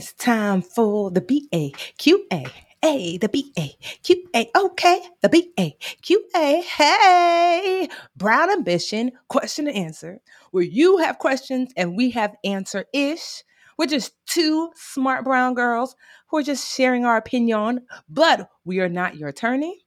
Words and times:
It's 0.00 0.14
time 0.14 0.62
for 0.62 1.10
the 1.10 1.20
B 1.20 1.46
A 1.52 1.72
Q 1.98 2.24
A. 2.32 2.46
A, 2.82 3.18
the 3.18 3.28
B 3.28 3.52
A 3.58 3.76
Q 4.02 4.26
A. 4.34 4.50
Okay, 4.56 5.02
the 5.20 5.28
B 5.28 5.52
A 5.60 5.76
Q 6.00 6.24
A. 6.34 6.62
Hey, 6.62 7.86
Brown 8.16 8.50
Ambition, 8.50 9.12
question 9.28 9.68
and 9.68 9.76
answer, 9.76 10.22
where 10.52 10.64
you 10.64 10.96
have 10.96 11.18
questions 11.18 11.74
and 11.76 11.98
we 11.98 12.12
have 12.12 12.34
answer 12.44 12.86
ish. 12.94 13.44
We're 13.76 13.88
just 13.88 14.14
two 14.26 14.70
smart 14.74 15.22
brown 15.22 15.52
girls 15.52 15.94
who 16.30 16.38
are 16.38 16.42
just 16.42 16.74
sharing 16.74 17.04
our 17.04 17.18
opinion, 17.18 17.80
but 18.08 18.48
we 18.64 18.80
are 18.80 18.88
not 18.88 19.18
your 19.18 19.28
attorney. 19.28 19.84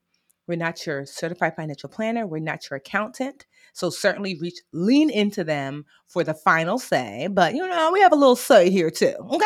We're 0.47 0.59
not 0.59 0.85
your 0.85 1.07
certified 1.07 1.55
financial 1.55 1.89
planner. 1.89 2.27
We're 2.27 2.37
not 2.37 2.69
your 2.69 2.77
accountant. 2.77 3.47
So 3.73 3.89
certainly 3.89 4.37
reach 4.39 4.59
lean 4.73 5.09
into 5.09 5.43
them 5.43 5.85
for 6.05 6.23
the 6.23 6.35
final 6.35 6.77
say. 6.77 7.29
But 7.31 7.55
you 7.55 7.67
know, 7.67 7.91
we 7.91 8.01
have 8.01 8.11
a 8.11 8.15
little 8.15 8.35
say 8.35 8.69
here 8.69 8.91
too. 8.91 9.15
Okay 9.31 9.45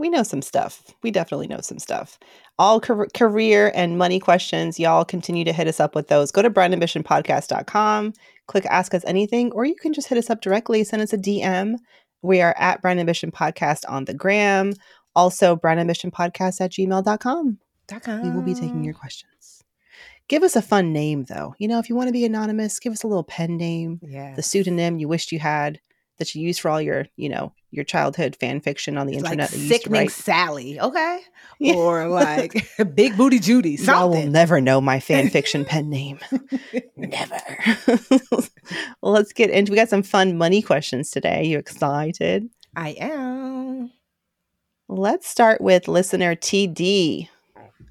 we 0.00 0.08
know 0.08 0.22
some 0.22 0.42
stuff. 0.42 0.82
We 1.02 1.10
definitely 1.10 1.46
know 1.46 1.60
some 1.60 1.78
stuff. 1.78 2.18
All 2.58 2.80
car- 2.80 3.08
career 3.14 3.70
and 3.74 3.98
money 3.98 4.18
questions, 4.18 4.80
y'all 4.80 5.04
continue 5.04 5.44
to 5.44 5.52
hit 5.52 5.68
us 5.68 5.78
up 5.78 5.94
with 5.94 6.08
those. 6.08 6.32
Go 6.32 6.42
to 6.42 6.50
brownambitionpodcast.com, 6.50 8.14
click 8.46 8.66
ask 8.66 8.94
us 8.94 9.04
anything, 9.06 9.52
or 9.52 9.64
you 9.64 9.76
can 9.76 9.92
just 9.92 10.08
hit 10.08 10.18
us 10.18 10.30
up 10.30 10.40
directly, 10.40 10.82
send 10.82 11.02
us 11.02 11.12
a 11.12 11.18
DM. 11.18 11.76
We 12.22 12.40
are 12.40 12.54
at 12.58 12.82
Brown 12.82 12.98
Ambition 12.98 13.30
Podcast 13.30 13.84
on 13.88 14.06
the 14.06 14.14
gram. 14.14 14.72
Also, 15.14 15.56
brownambitionpodcast 15.56 16.60
at 16.60 16.72
gmail.com. 16.72 17.58
We 18.22 18.30
will 18.30 18.42
be 18.42 18.54
taking 18.54 18.84
your 18.84 18.94
questions. 18.94 19.64
Give 20.28 20.44
us 20.44 20.54
a 20.54 20.62
fun 20.62 20.92
name, 20.92 21.24
though. 21.24 21.56
You 21.58 21.66
know, 21.66 21.80
if 21.80 21.88
you 21.88 21.96
want 21.96 22.08
to 22.08 22.12
be 22.12 22.24
anonymous, 22.24 22.78
give 22.78 22.92
us 22.92 23.02
a 23.02 23.08
little 23.08 23.24
pen 23.24 23.56
name, 23.56 23.98
yeah. 24.00 24.34
the 24.36 24.42
pseudonym 24.42 24.98
you 24.98 25.08
wished 25.08 25.32
you 25.32 25.40
had 25.40 25.80
that 26.18 26.34
you 26.34 26.42
use 26.46 26.56
for 26.56 26.70
all 26.70 26.80
your, 26.80 27.06
you 27.16 27.28
know, 27.28 27.52
your 27.70 27.84
childhood 27.84 28.36
fan 28.36 28.60
fiction 28.60 28.98
on 28.98 29.06
the 29.06 29.14
it's 29.14 29.24
internet. 29.24 29.52
Like 29.52 29.60
sickening 29.60 30.08
Sally, 30.08 30.80
okay, 30.80 31.20
yeah. 31.58 31.74
or 31.74 32.08
like 32.08 32.66
Big 32.94 33.16
Booty 33.16 33.38
Judy. 33.38 33.76
Something. 33.76 33.94
I 33.94 34.04
will 34.04 34.26
never 34.26 34.60
know 34.60 34.80
my 34.80 35.00
fan 35.00 35.30
fiction 35.30 35.64
pen 35.64 35.88
name. 35.88 36.18
never. 36.96 37.36
well, 38.30 39.12
let's 39.12 39.32
get 39.32 39.50
into. 39.50 39.72
We 39.72 39.76
got 39.76 39.88
some 39.88 40.02
fun 40.02 40.36
money 40.36 40.62
questions 40.62 41.10
today. 41.10 41.44
You 41.44 41.58
excited? 41.58 42.48
I 42.76 42.90
am. 43.00 43.92
Let's 44.88 45.28
start 45.28 45.60
with 45.60 45.86
listener 45.86 46.34
TD 46.34 47.28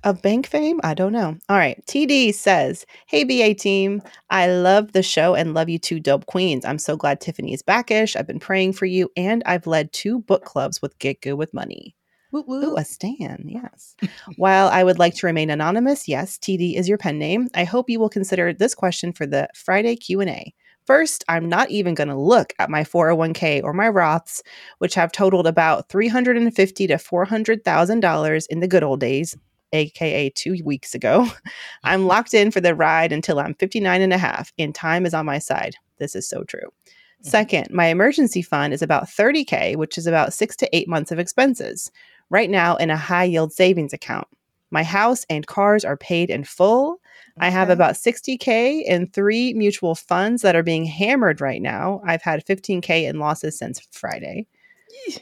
of 0.03 0.21
bank 0.21 0.47
fame? 0.47 0.79
I 0.83 0.93
don't 0.93 1.11
know. 1.11 1.37
All 1.49 1.57
right. 1.57 1.83
TD 1.85 2.33
says, 2.33 2.85
Hey, 3.07 3.23
BA 3.23 3.53
team. 3.53 4.01
I 4.29 4.47
love 4.47 4.91
the 4.91 5.03
show 5.03 5.35
and 5.35 5.53
love 5.53 5.69
you 5.69 5.79
two 5.79 5.99
dope 5.99 6.25
queens. 6.25 6.65
I'm 6.65 6.79
so 6.79 6.95
glad 6.95 7.21
Tiffany 7.21 7.53
is 7.53 7.61
backish. 7.61 8.15
I've 8.15 8.27
been 8.27 8.39
praying 8.39 8.73
for 8.73 8.85
you, 8.85 9.11
and 9.17 9.43
I've 9.45 9.67
led 9.67 9.91
two 9.93 10.19
book 10.19 10.45
clubs 10.45 10.81
with 10.81 10.97
Get 10.99 11.21
Good 11.21 11.33
with 11.33 11.53
Money. 11.53 11.95
Woo, 12.31 12.43
woo. 12.47 12.63
Ooh, 12.63 12.77
a 12.77 12.85
Stan, 12.85 13.43
yes. 13.47 13.95
While 14.35 14.67
I 14.67 14.83
would 14.83 14.99
like 14.99 15.15
to 15.15 15.25
remain 15.25 15.49
anonymous, 15.49 16.07
yes, 16.07 16.37
TD 16.37 16.75
is 16.75 16.87
your 16.87 16.99
pen 16.99 17.17
name. 17.17 17.49
I 17.55 17.63
hope 17.63 17.89
you 17.89 17.99
will 17.99 18.09
consider 18.09 18.53
this 18.53 18.75
question 18.75 19.13
for 19.13 19.25
the 19.25 19.47
Friday 19.55 19.95
Q&A. 19.95 20.53
First, 20.85 21.23
I'm 21.27 21.49
not 21.49 21.69
even 21.69 21.93
going 21.93 22.07
to 22.07 22.15
look 22.15 22.53
at 22.57 22.69
my 22.69 22.83
401k 22.83 23.63
or 23.63 23.73
my 23.73 23.87
Roths, 23.87 24.41
which 24.79 24.95
have 24.95 25.11
totaled 25.11 25.45
about 25.45 25.87
350 25.89 26.87
to 26.87 26.95
$400,000 26.95 28.45
in 28.49 28.59
the 28.59 28.67
good 28.67 28.83
old 28.83 28.99
days, 28.99 29.35
aka 29.73 30.29
two 30.29 30.61
weeks 30.63 30.93
ago. 30.93 31.27
I'm 31.83 32.07
locked 32.07 32.33
in 32.33 32.51
for 32.51 32.61
the 32.61 32.75
ride 32.75 33.11
until 33.11 33.39
I'm 33.39 33.53
59 33.55 34.01
and 34.01 34.13
a 34.13 34.17
half, 34.17 34.53
and 34.57 34.73
time 34.73 35.05
is 35.05 35.13
on 35.13 35.25
my 35.25 35.39
side. 35.39 35.75
This 35.97 36.15
is 36.15 36.27
so 36.27 36.43
true. 36.43 36.59
Mm-hmm. 36.61 37.29
Second, 37.29 37.67
my 37.71 37.87
emergency 37.87 38.41
fund 38.41 38.73
is 38.73 38.81
about 38.81 39.05
30K, 39.05 39.75
which 39.75 39.97
is 39.97 40.07
about 40.07 40.33
six 40.33 40.55
to 40.57 40.75
eight 40.75 40.87
months 40.87 41.11
of 41.11 41.19
expenses, 41.19 41.91
right 42.29 42.49
now 42.49 42.75
in 42.77 42.89
a 42.89 42.97
high 42.97 43.25
yield 43.25 43.51
savings 43.51 43.93
account. 43.93 44.27
My 44.71 44.83
house 44.83 45.25
and 45.29 45.47
cars 45.47 45.83
are 45.83 45.97
paid 45.97 46.29
in 46.29 46.43
full. 46.43 47.01
Okay. 47.37 47.47
I 47.47 47.49
have 47.49 47.69
about 47.69 47.95
60K 47.95 48.83
in 48.83 49.07
three 49.07 49.53
mutual 49.53 49.95
funds 49.95 50.41
that 50.43 50.55
are 50.55 50.63
being 50.63 50.85
hammered 50.85 51.41
right 51.41 51.61
now. 51.61 52.01
I've 52.05 52.21
had 52.21 52.45
15K 52.45 53.09
in 53.09 53.19
losses 53.19 53.57
since 53.57 53.79
Friday. 53.91 54.47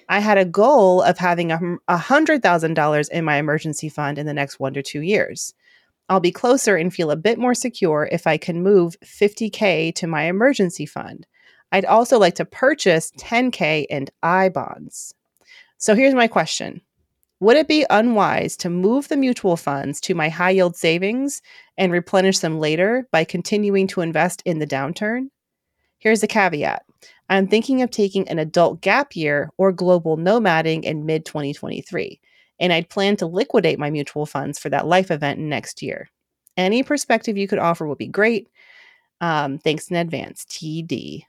I 0.10 0.20
had 0.20 0.38
a 0.38 0.46
goal 0.46 1.02
of 1.02 1.18
having 1.18 1.80
a 1.88 1.98
hundred 1.98 2.42
thousand 2.42 2.74
dollars 2.74 3.10
in 3.10 3.26
my 3.26 3.38
emergency 3.38 3.90
fund 3.90 4.18
in 4.18 4.26
the 4.26 4.34
next 4.34 4.60
one 4.60 4.74
to 4.74 4.84
two 4.84 5.02
years. 5.02 5.54
I'll 6.10 6.20
be 6.20 6.32
closer 6.32 6.78
and 6.78 6.94
feel 6.94 7.12
a 7.12 7.18
bit 7.18 7.38
more 7.38 7.54
secure 7.54 8.08
if 8.12 8.28
I 8.28 8.38
can 8.38 8.64
move 8.64 8.96
50K 9.04 9.94
to 9.96 10.08
my 10.08 10.24
emergency 10.24 10.86
fund. 10.86 11.28
I'd 11.72 11.86
also 11.86 12.18
like 12.18 12.36
to 12.36 12.46
purchase 12.46 13.12
10K 13.20 13.86
in 13.90 14.08
I 14.24 14.50
bonds. 14.50 15.14
So 15.78 15.96
here's 15.96 16.16
my 16.16 16.28
question 16.28 16.82
Would 17.42 17.58
it 17.58 17.68
be 17.68 17.86
unwise 17.90 18.56
to 18.58 18.70
move 18.70 19.10
the 19.10 19.18
mutual 19.18 19.58
funds 19.58 20.00
to 20.02 20.16
my 20.16 20.30
high 20.30 20.52
yield 20.52 20.78
savings 20.78 21.42
and 21.78 21.92
replenish 21.92 22.40
them 22.40 22.60
later 22.60 23.08
by 23.12 23.26
continuing 23.26 23.88
to 23.88 24.02
invest 24.02 24.42
in 24.46 24.60
the 24.60 24.68
downturn? 24.68 25.28
Here's 26.00 26.22
the 26.22 26.28
caveat 26.28 26.84
I'm 27.30 27.48
thinking 27.48 27.82
of 27.82 27.92
taking 27.92 28.28
an 28.30 28.40
adult 28.40 28.82
gap 28.82 29.16
year 29.16 29.50
or 29.58 29.72
global 29.72 30.18
nomading 30.18 30.84
in 30.84 31.06
mid 31.06 31.26
2023, 31.26 32.20
and 32.60 32.74
I'd 32.74 32.90
plan 32.90 33.18
to 33.18 33.26
liquidate 33.26 33.80
my 33.80 33.90
mutual 33.90 34.26
funds 34.26 34.60
for 34.60 34.70
that 34.70 34.88
life 34.88 35.12
event 35.12 35.40
next 35.40 35.82
year. 35.82 36.10
Any 36.56 36.84
perspective 36.84 37.38
you 37.38 37.48
could 37.48 37.60
offer 37.60 37.88
would 37.88 37.98
be 37.98 38.08
great. 38.08 38.48
Um, 39.22 39.58
thanks 39.58 39.90
in 39.90 39.98
advance, 39.98 40.46
TD. 40.46 41.24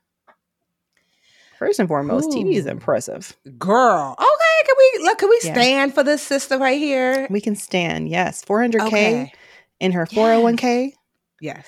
First 1.58 1.80
and 1.80 1.88
foremost, 1.88 2.28
Ooh. 2.28 2.44
TD 2.44 2.54
is 2.54 2.66
impressive. 2.66 3.36
Girl. 3.58 4.14
Okay, 4.16 4.66
can 4.66 4.74
we 4.78 5.04
look 5.04 5.18
can 5.18 5.28
we 5.28 5.40
yeah. 5.42 5.52
stand 5.52 5.94
for 5.94 6.04
this 6.04 6.22
sister 6.22 6.56
right 6.58 6.78
here? 6.78 7.26
We 7.30 7.40
can 7.40 7.56
stand, 7.56 8.08
yes. 8.08 8.44
400K 8.44 8.86
okay. 8.86 9.32
in 9.80 9.92
her 9.92 10.06
401k. 10.06 10.92
Yes 11.40 11.66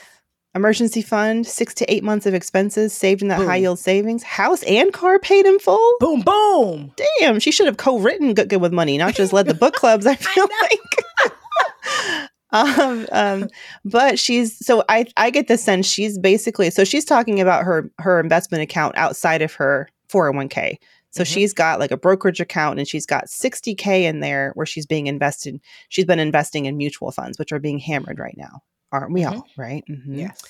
emergency 0.55 1.03
fund, 1.03 1.47
six 1.47 1.75
to 1.75 1.93
eight 1.93 2.03
months 2.03 2.27
of 2.27 2.35
expenses 2.35 2.93
saved 2.93 3.23
in 3.23 3.29
that 3.29 3.39
boom. 3.39 3.47
high 3.47 3.57
yield 3.57 3.79
savings, 3.79 4.23
house 4.23 4.63
and 4.65 4.93
car 4.93 5.19
paid 5.19 5.47
in 5.47 5.59
full. 5.59 5.95
Boom, 6.01 6.23
boom. 6.23 6.93
Damn, 7.19 7.39
she 7.41 7.51
should 7.51 7.67
have 7.67 7.77
co-written 7.77 8.35
Get 8.35 8.49
Good 8.49 8.61
with 8.61 8.73
Money, 8.73 8.99
not 8.99 9.15
just 9.15 9.33
led 9.33 9.47
the 9.47 9.55
book 9.55 9.75
clubs. 9.75 10.07
I 10.07 10.15
feel 10.17 10.49
I 10.51 10.69
like. 10.71 12.31
um, 12.79 13.07
um, 13.13 13.49
but 13.85 14.19
she's 14.19 14.65
so 14.65 14.85
I 14.89 15.07
I 15.17 15.31
get 15.31 15.49
the 15.49 15.57
sense 15.57 15.87
she's 15.87 16.19
basically 16.19 16.71
so 16.71 16.85
she's 16.85 17.05
talking 17.05 17.41
about 17.41 17.65
her 17.65 17.91
her 17.99 18.19
investment 18.19 18.63
account 18.63 18.97
outside 18.97 19.43
of 19.43 19.55
her 19.55 19.89
401k. 20.11 20.79
So 21.13 21.23
mm-hmm. 21.23 21.33
she's 21.33 21.53
got 21.53 21.81
like 21.81 21.91
a 21.91 21.97
brokerage 21.97 22.41
account 22.41 22.79
and 22.79 22.87
she's 22.87 23.07
got 23.07 23.27
60k 23.27 24.03
in 24.03 24.21
there 24.21 24.53
where 24.55 24.67
she's 24.67 24.87
being 24.87 25.09
invested. 25.09 25.61
She's 25.89 26.05
been 26.05 26.21
investing 26.21 26.67
in 26.67 26.77
mutual 26.77 27.11
funds, 27.11 27.37
which 27.37 27.53
are 27.53 27.59
being 27.59 27.81
hammered 27.81 28.21
right 28.21 28.37
now 28.37 28.63
aren't 28.93 29.13
we 29.13 29.23
mm-hmm. 29.23 29.37
all 29.37 29.49
right? 29.57 29.85
mm-hmm. 29.89 30.15
Yes. 30.15 30.43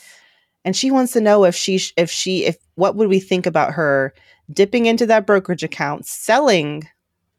And 0.65 0.77
she 0.77 0.91
wants 0.91 1.13
to 1.15 1.21
know 1.21 1.45
if 1.45 1.55
she 1.55 1.81
if 1.97 2.11
she 2.11 2.45
if 2.45 2.57
what 2.75 2.97
would 2.97 3.09
we 3.09 3.21
think 3.21 3.47
about 3.47 3.73
her 3.73 4.13
dipping 4.53 4.87
into 4.87 5.07
that 5.07 5.27
brokerage 5.27 5.63
account, 5.63 6.07
selling 6.07 6.87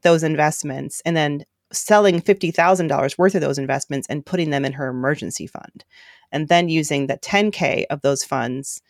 those 0.02 0.24
investments, 0.24 1.02
and 1.06 1.16
then 1.16 1.44
selling 1.72 2.20
fifty 2.20 2.50
thousand 2.50 2.88
dollars 2.88 3.18
worth 3.18 3.36
of 3.36 3.42
those 3.42 3.60
investments 3.60 4.08
and 4.10 4.26
putting 4.26 4.50
them 4.50 4.66
in 4.66 4.74
her 4.74 4.88
emergency 4.88 5.46
fund, 5.46 5.86
and 6.32 6.48
then 6.48 6.68
using 6.68 7.06
the 7.08 7.18
ten 7.18 7.52
k 7.52 7.86
of 7.92 8.02
those 8.02 8.24
funds 8.24 8.82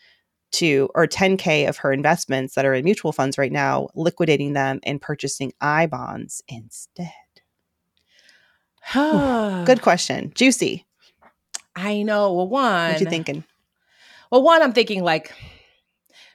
to 0.51 0.89
or 0.95 1.07
10k 1.07 1.69
of 1.69 1.77
her 1.77 1.93
investments 1.93 2.55
that 2.55 2.65
are 2.65 2.73
in 2.73 2.83
mutual 2.83 3.13
funds 3.13 3.37
right 3.37 3.53
now 3.53 3.87
liquidating 3.95 4.51
them 4.51 4.81
and 4.83 4.99
purchasing 4.99 5.53
i 5.61 5.85
bonds 5.85 6.43
instead 6.49 7.13
Good 8.93 9.81
question. 9.81 10.31
Juicy. 10.35 10.85
I 11.75 12.03
know. 12.03 12.33
Well, 12.33 12.47
one. 12.47 12.91
What 12.91 13.01
you 13.01 13.09
thinking? 13.09 13.44
Well, 14.31 14.44
one, 14.44 14.62
I'm 14.62 14.73
thinking 14.73 15.03
like 15.03 15.33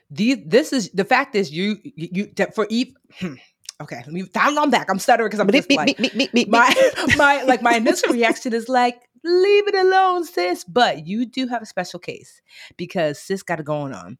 these. 0.09 0.37
This 0.45 0.73
is 0.73 0.91
the 0.91 1.05
fact 1.05 1.35
is 1.35 1.51
you 1.51 1.77
you, 1.83 2.31
you 2.37 2.45
for 2.53 2.67
Eve. 2.69 2.93
Hmm, 3.19 3.35
okay, 3.81 3.97
let 3.97 4.09
me. 4.09 4.23
I'm 4.35 4.69
back. 4.69 4.89
I'm 4.89 4.99
stuttering 4.99 5.27
because 5.27 5.39
I'm 5.39 5.49
just 5.51 5.67
Beep, 5.67 5.77
like 5.77 5.87
beep, 5.87 5.97
beep, 5.97 6.17
beep, 6.17 6.31
beep, 6.33 6.49
my 6.49 6.91
my 7.17 7.43
like 7.43 7.61
my 7.61 7.75
initial 7.75 8.13
reaction 8.13 8.53
is 8.53 8.69
like 8.69 9.01
leave 9.23 9.67
it 9.67 9.75
alone, 9.75 10.25
sis. 10.25 10.63
But 10.63 11.07
you 11.07 11.25
do 11.25 11.47
have 11.47 11.61
a 11.61 11.65
special 11.65 11.99
case 11.99 12.41
because 12.77 13.19
sis 13.19 13.43
got 13.43 13.59
it 13.59 13.65
going 13.65 13.93
on. 13.93 14.17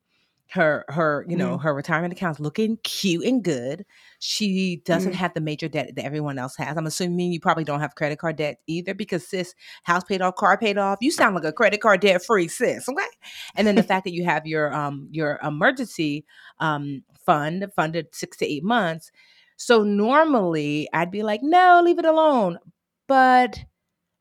Her 0.49 0.85
her 0.87 1.25
you 1.27 1.35
know 1.35 1.57
Mm. 1.57 1.63
her 1.63 1.73
retirement 1.73 2.13
account's 2.13 2.39
looking 2.39 2.77
cute 2.83 3.25
and 3.25 3.43
good. 3.43 3.85
She 4.19 4.81
doesn't 4.85 5.11
Mm. 5.11 5.15
have 5.15 5.33
the 5.33 5.41
major 5.41 5.67
debt 5.67 5.91
that 5.95 6.05
everyone 6.05 6.37
else 6.39 6.55
has. 6.57 6.77
I'm 6.77 6.85
assuming 6.85 7.31
you 7.33 7.39
probably 7.39 7.65
don't 7.65 7.81
have 7.81 7.95
credit 7.95 8.17
card 8.19 8.37
debt 8.37 8.59
either 8.65 8.93
because 8.93 9.27
sis 9.27 9.53
house 9.83 10.03
paid 10.05 10.21
off, 10.21 10.35
car 10.35 10.57
paid 10.57 10.77
off. 10.77 10.99
You 11.01 11.11
sound 11.11 11.35
like 11.35 11.43
a 11.43 11.51
credit 11.51 11.81
card 11.81 11.99
debt 11.99 12.23
free 12.25 12.47
sis. 12.47 12.87
Okay, 12.87 13.03
and 13.55 13.67
then 13.67 13.75
the 13.75 13.83
fact 13.83 14.05
that 14.05 14.13
you 14.13 14.23
have 14.23 14.45
your 14.47 14.73
um 14.73 15.09
your 15.11 15.39
emergency 15.43 16.25
um 16.59 17.03
fund 17.25 17.65
funded 17.75 18.15
six 18.15 18.37
to 18.37 18.45
eight 18.45 18.63
months. 18.63 19.11
So 19.57 19.83
normally 19.83 20.87
I'd 20.93 21.11
be 21.11 21.23
like, 21.23 21.41
no, 21.43 21.81
leave 21.83 21.99
it 21.99 22.05
alone. 22.05 22.57
But 23.07 23.59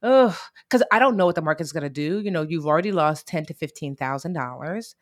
ugh, 0.02 0.34
because 0.68 0.82
I 0.92 0.98
don't 0.98 1.16
know 1.16 1.26
what 1.26 1.34
the 1.34 1.42
market's 1.42 1.72
gonna 1.72 1.88
do. 1.90 2.20
You 2.20 2.30
know, 2.30 2.42
you've 2.42 2.66
already 2.66 2.92
lost 2.92 3.26
ten 3.26 3.44
to 3.46 3.54
fifteen 3.54 3.96
thousand 3.96 4.32
dollars. 4.34 4.94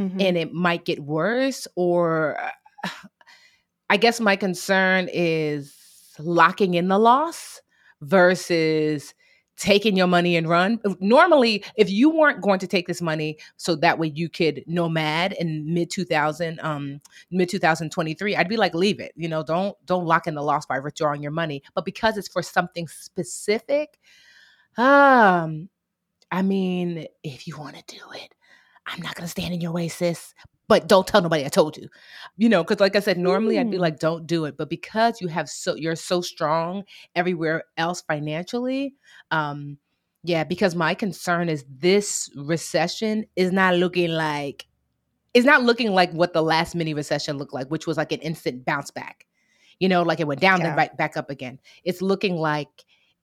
Mhm. 0.00 0.20
and 0.20 0.38
it 0.38 0.52
might 0.52 0.84
get 0.86 1.00
worse 1.00 1.68
or 1.76 2.38
i 3.90 3.96
guess 3.96 4.20
my 4.20 4.36
concern 4.36 5.08
is 5.12 5.74
locking 6.18 6.74
in 6.74 6.88
the 6.88 6.98
loss 6.98 7.60
versus 8.02 9.14
taking 9.56 9.94
your 9.96 10.06
money 10.06 10.36
and 10.36 10.48
run 10.48 10.80
normally 11.00 11.62
if 11.76 11.90
you 11.90 12.08
weren't 12.10 12.40
going 12.40 12.58
to 12.58 12.66
take 12.66 12.86
this 12.86 13.02
money 13.02 13.38
so 13.58 13.76
that 13.76 13.98
way 13.98 14.08
you 14.08 14.28
could 14.28 14.64
nomad 14.66 15.32
in 15.34 15.72
mid 15.74 15.90
2000 15.90 16.58
um 16.60 17.00
mid 17.30 17.48
2023 17.48 18.36
i'd 18.36 18.48
be 18.48 18.56
like 18.56 18.74
leave 18.74 19.00
it 19.00 19.12
you 19.16 19.28
know 19.28 19.42
don't 19.42 19.76
don't 19.86 20.06
lock 20.06 20.26
in 20.26 20.34
the 20.34 20.42
loss 20.42 20.66
by 20.66 20.78
withdrawing 20.78 21.22
your 21.22 21.32
money 21.32 21.62
but 21.74 21.84
because 21.84 22.16
it's 22.16 22.28
for 22.28 22.42
something 22.42 22.88
specific 22.88 23.98
um 24.78 25.68
i 26.32 26.42
mean 26.42 27.06
if 27.24 27.46
you 27.48 27.58
want 27.58 27.76
to 27.76 27.96
do 27.96 28.02
it 28.14 28.34
I'm 28.86 29.02
not 29.02 29.14
gonna 29.14 29.28
stand 29.28 29.54
in 29.54 29.60
your 29.60 29.72
way, 29.72 29.88
sis. 29.88 30.34
But 30.68 30.86
don't 30.88 31.06
tell 31.06 31.20
nobody 31.20 31.44
I 31.44 31.48
told 31.48 31.76
you. 31.76 31.88
You 32.36 32.48
know, 32.48 32.62
because 32.62 32.78
like 32.80 32.94
I 32.94 33.00
said, 33.00 33.18
normally 33.18 33.58
I'd 33.58 33.70
be 33.70 33.76
Mm. 33.76 33.80
like, 33.80 33.98
don't 33.98 34.26
do 34.26 34.44
it. 34.44 34.56
But 34.56 34.70
because 34.70 35.20
you 35.20 35.26
have 35.28 35.48
so 35.48 35.74
you're 35.74 35.96
so 35.96 36.20
strong 36.20 36.84
everywhere 37.16 37.64
else 37.76 38.02
financially, 38.02 38.94
um, 39.32 39.78
yeah, 40.22 40.44
because 40.44 40.74
my 40.76 40.94
concern 40.94 41.48
is 41.48 41.64
this 41.68 42.30
recession 42.36 43.24
is 43.36 43.50
not 43.52 43.76
looking 43.76 44.10
like 44.10 44.66
it's 45.34 45.46
not 45.46 45.62
looking 45.62 45.92
like 45.92 46.12
what 46.12 46.32
the 46.32 46.42
last 46.42 46.74
mini 46.74 46.92
recession 46.94 47.38
looked 47.38 47.54
like, 47.54 47.68
which 47.68 47.86
was 47.86 47.96
like 47.96 48.12
an 48.12 48.20
instant 48.20 48.64
bounce 48.64 48.90
back. 48.90 49.26
You 49.78 49.88
know, 49.88 50.02
like 50.02 50.20
it 50.20 50.26
went 50.26 50.40
down 50.40 50.58
Yeah. 50.60 50.68
then 50.68 50.76
right 50.76 50.96
back 50.96 51.16
up 51.16 51.30
again. 51.30 51.58
It's 51.84 52.02
looking 52.02 52.36
like 52.36 52.68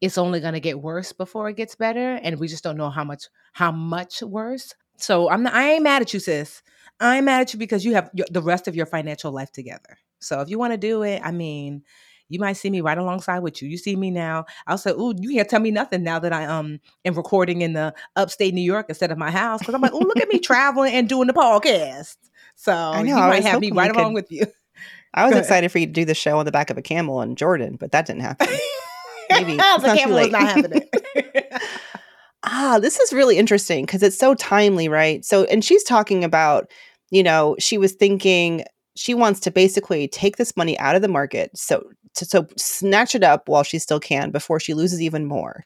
it's 0.01 0.17
only 0.17 0.39
going 0.39 0.53
to 0.53 0.59
get 0.59 0.81
worse 0.81 1.11
before 1.13 1.49
it 1.49 1.55
gets 1.57 1.75
better, 1.75 2.15
and 2.15 2.39
we 2.39 2.47
just 2.47 2.63
don't 2.63 2.77
know 2.77 2.89
how 2.89 3.03
much 3.03 3.25
how 3.53 3.71
much 3.71 4.21
worse. 4.21 4.73
So 4.97 5.29
I'm 5.29 5.43
not, 5.43 5.53
I 5.53 5.71
ain't 5.73 5.83
mad 5.83 6.01
at 6.01 6.13
you, 6.13 6.19
sis. 6.19 6.61
I'm 6.99 7.25
mad 7.25 7.41
at 7.41 7.53
you 7.53 7.59
because 7.59 7.85
you 7.85 7.93
have 7.93 8.09
your, 8.13 8.27
the 8.31 8.41
rest 8.41 8.67
of 8.67 8.75
your 8.75 8.85
financial 8.85 9.31
life 9.31 9.51
together. 9.51 9.97
So 10.19 10.41
if 10.41 10.49
you 10.49 10.57
want 10.57 10.73
to 10.73 10.77
do 10.77 11.03
it, 11.03 11.21
I 11.23 11.31
mean, 11.31 11.83
you 12.29 12.39
might 12.39 12.53
see 12.53 12.69
me 12.69 12.81
right 12.81 12.97
alongside 12.97 13.39
with 13.39 13.61
you. 13.61 13.69
You 13.69 13.77
see 13.77 13.95
me 13.95 14.11
now. 14.11 14.45
I'll 14.65 14.77
say, 14.77 14.91
"Ooh, 14.91 15.13
you 15.17 15.35
can't 15.35 15.47
tell 15.47 15.61
me 15.61 15.71
nothing 15.71 16.03
now 16.03 16.19
that 16.19 16.33
I 16.33 16.45
um 16.45 16.79
am 17.05 17.13
recording 17.13 17.61
in 17.61 17.73
the 17.73 17.93
upstate 18.15 18.53
New 18.53 18.61
York 18.61 18.87
instead 18.89 19.11
of 19.11 19.17
my 19.17 19.31
house." 19.31 19.59
Because 19.59 19.75
I'm 19.75 19.81
like, 19.81 19.93
"Oh, 19.93 19.99
look 19.99 20.17
at 20.19 20.27
me 20.27 20.39
traveling 20.39 20.93
and 20.93 21.07
doing 21.07 21.27
the 21.27 21.33
podcast." 21.33 22.17
So 22.55 22.73
I 22.73 23.03
know, 23.03 23.15
you 23.15 23.21
I 23.21 23.29
might 23.29 23.43
have 23.43 23.61
me 23.61 23.71
right 23.71 23.91
along 23.91 24.15
could- 24.15 24.23
with 24.23 24.31
you. 24.31 24.45
I 25.13 25.27
was 25.27 25.37
excited 25.37 25.71
for 25.71 25.79
you 25.79 25.85
to 25.87 25.91
do 25.91 26.05
the 26.05 26.13
show 26.13 26.37
on 26.37 26.45
the 26.45 26.51
back 26.51 26.69
of 26.69 26.77
a 26.77 26.81
camel 26.81 27.21
in 27.21 27.35
Jordan, 27.35 27.77
but 27.79 27.91
that 27.93 28.05
didn't 28.05 28.21
happen. 28.21 28.47
Maybe. 29.31 29.55
The 29.55 29.93
camel 29.97 30.17
is 30.17 30.25
late. 30.25 30.31
not 30.31 30.41
happening. 30.43 30.81
Ah, 32.43 32.79
this 32.81 32.99
is 32.99 33.13
really 33.13 33.37
interesting 33.37 33.85
because 33.85 34.03
it's 34.03 34.17
so 34.17 34.35
timely, 34.35 34.87
right? 34.87 35.25
So, 35.25 35.43
and 35.45 35.63
she's 35.63 35.83
talking 35.83 36.23
about, 36.23 36.69
you 37.09 37.23
know, 37.23 37.55
she 37.59 37.77
was 37.77 37.93
thinking 37.93 38.63
she 38.95 39.13
wants 39.13 39.39
to 39.41 39.51
basically 39.51 40.07
take 40.07 40.37
this 40.37 40.55
money 40.57 40.77
out 40.79 40.95
of 40.95 41.01
the 41.01 41.07
market, 41.07 41.51
so 41.57 41.83
to 42.15 42.25
so 42.25 42.47
snatch 42.57 43.15
it 43.15 43.23
up 43.23 43.47
while 43.47 43.63
she 43.63 43.79
still 43.79 43.99
can 43.99 44.31
before 44.31 44.59
she 44.59 44.73
loses 44.73 45.01
even 45.01 45.25
more. 45.25 45.65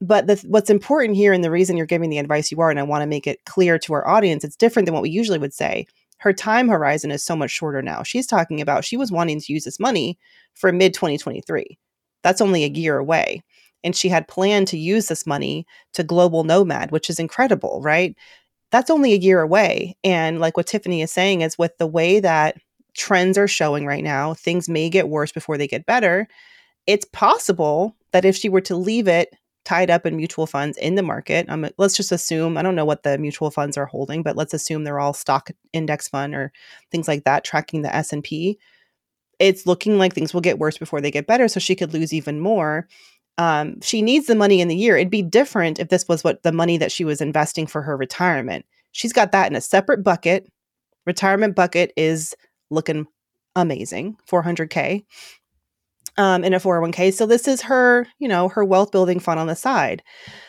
But 0.00 0.26
the, 0.28 0.36
what's 0.48 0.70
important 0.70 1.16
here, 1.16 1.32
and 1.32 1.44
the 1.44 1.50
reason 1.50 1.76
you're 1.76 1.86
giving 1.86 2.10
the 2.10 2.18
advice 2.18 2.52
you 2.52 2.60
are, 2.60 2.70
and 2.70 2.80
I 2.80 2.84
want 2.84 3.02
to 3.02 3.06
make 3.08 3.26
it 3.26 3.44
clear 3.46 3.78
to 3.80 3.94
our 3.94 4.08
audience, 4.08 4.44
it's 4.44 4.56
different 4.56 4.86
than 4.86 4.94
what 4.94 5.02
we 5.04 5.10
usually 5.10 5.38
would 5.38 5.54
say. 5.54 5.86
Her 6.18 6.32
time 6.32 6.68
horizon 6.68 7.10
is 7.12 7.24
so 7.24 7.36
much 7.36 7.50
shorter 7.52 7.82
now. 7.82 8.02
She's 8.04 8.26
talking 8.26 8.60
about 8.60 8.84
she 8.84 8.96
was 8.96 9.12
wanting 9.12 9.40
to 9.40 9.52
use 9.52 9.64
this 9.64 9.80
money 9.80 10.18
for 10.54 10.72
mid 10.72 10.94
2023. 10.94 11.78
That's 12.22 12.40
only 12.42 12.64
a 12.64 12.68
year 12.68 12.98
away. 12.98 13.42
And 13.84 13.96
she 13.96 14.08
had 14.08 14.28
planned 14.28 14.68
to 14.68 14.78
use 14.78 15.08
this 15.08 15.26
money 15.26 15.66
to 15.94 16.04
global 16.04 16.44
nomad, 16.44 16.90
which 16.90 17.10
is 17.10 17.18
incredible, 17.18 17.80
right? 17.82 18.16
That's 18.70 18.90
only 18.90 19.12
a 19.12 19.18
year 19.18 19.40
away. 19.40 19.96
And 20.02 20.40
like 20.40 20.56
what 20.56 20.66
Tiffany 20.66 21.02
is 21.02 21.12
saying 21.12 21.42
is 21.42 21.58
with 21.58 21.76
the 21.78 21.86
way 21.86 22.20
that 22.20 22.56
trends 22.94 23.38
are 23.38 23.48
showing 23.48 23.86
right 23.86 24.04
now, 24.04 24.34
things 24.34 24.68
may 24.68 24.88
get 24.90 25.08
worse 25.08 25.32
before 25.32 25.58
they 25.58 25.66
get 25.66 25.86
better. 25.86 26.28
It's 26.86 27.06
possible 27.06 27.96
that 28.12 28.24
if 28.24 28.36
she 28.36 28.48
were 28.48 28.60
to 28.62 28.76
leave 28.76 29.08
it 29.08 29.34
tied 29.64 29.90
up 29.90 30.06
in 30.06 30.16
mutual 30.16 30.46
funds 30.46 30.76
in 30.78 30.96
the 30.96 31.02
market, 31.02 31.48
um, 31.48 31.68
let's 31.78 31.96
just 31.96 32.12
assume, 32.12 32.56
I 32.56 32.62
don't 32.62 32.74
know 32.74 32.84
what 32.84 33.04
the 33.04 33.18
mutual 33.18 33.50
funds 33.50 33.76
are 33.76 33.86
holding, 33.86 34.22
but 34.22 34.36
let's 34.36 34.54
assume 34.54 34.84
they're 34.84 35.00
all 35.00 35.12
stock 35.14 35.50
index 35.72 36.08
fund 36.08 36.34
or 36.34 36.52
things 36.90 37.08
like 37.08 37.24
that, 37.24 37.44
tracking 37.44 37.82
the 37.82 37.94
S&P. 37.94 38.58
It's 39.38 39.66
looking 39.66 39.98
like 39.98 40.14
things 40.14 40.34
will 40.34 40.40
get 40.40 40.58
worse 40.58 40.78
before 40.78 41.00
they 41.00 41.10
get 41.10 41.26
better. 41.26 41.48
So 41.48 41.60
she 41.60 41.74
could 41.76 41.92
lose 41.94 42.12
even 42.12 42.40
more 42.40 42.88
um, 43.38 43.80
she 43.80 44.02
needs 44.02 44.26
the 44.26 44.34
money 44.34 44.60
in 44.60 44.68
the 44.68 44.76
year. 44.76 44.96
It'd 44.96 45.10
be 45.10 45.22
different 45.22 45.78
if 45.78 45.88
this 45.88 46.06
was 46.08 46.22
what 46.22 46.42
the 46.42 46.52
money 46.52 46.76
that 46.78 46.92
she 46.92 47.04
was 47.04 47.20
investing 47.20 47.66
for 47.66 47.82
her 47.82 47.96
retirement. 47.96 48.64
She's 48.92 49.12
got 49.12 49.32
that 49.32 49.50
in 49.50 49.56
a 49.56 49.60
separate 49.60 50.02
bucket. 50.02 50.50
Retirement 51.06 51.56
bucket 51.56 51.92
is 51.96 52.34
looking 52.70 53.06
amazing, 53.56 54.16
400k 54.30 55.04
um, 56.18 56.44
in 56.44 56.54
a 56.54 56.60
401k. 56.60 57.12
So 57.12 57.26
this 57.26 57.48
is 57.48 57.62
her, 57.62 58.06
you 58.18 58.28
know, 58.28 58.48
her 58.48 58.64
wealth 58.64 58.92
building 58.92 59.18
fund 59.18 59.40
on 59.40 59.46
the 59.46 59.56
side. 59.56 60.02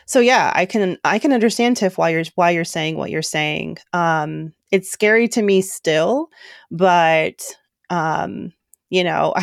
So 0.06 0.20
yeah, 0.20 0.52
I 0.54 0.66
can 0.66 0.98
I 1.04 1.20
can 1.20 1.34
understand 1.34 1.78
Tiff 1.78 1.98
why 1.98 2.10
you're 2.10 2.26
why 2.36 2.52
you're 2.52 2.66
saying 2.66 2.98
what 2.98 3.12
you're 3.12 3.22
saying. 3.22 3.78
Um, 3.94 4.54
it's 4.72 4.92
scary 4.92 5.28
to 5.30 5.42
me 5.42 5.62
still, 5.62 6.30
but 6.72 7.42
um, 7.90 8.52
you 8.94 9.04
know, 9.04 9.34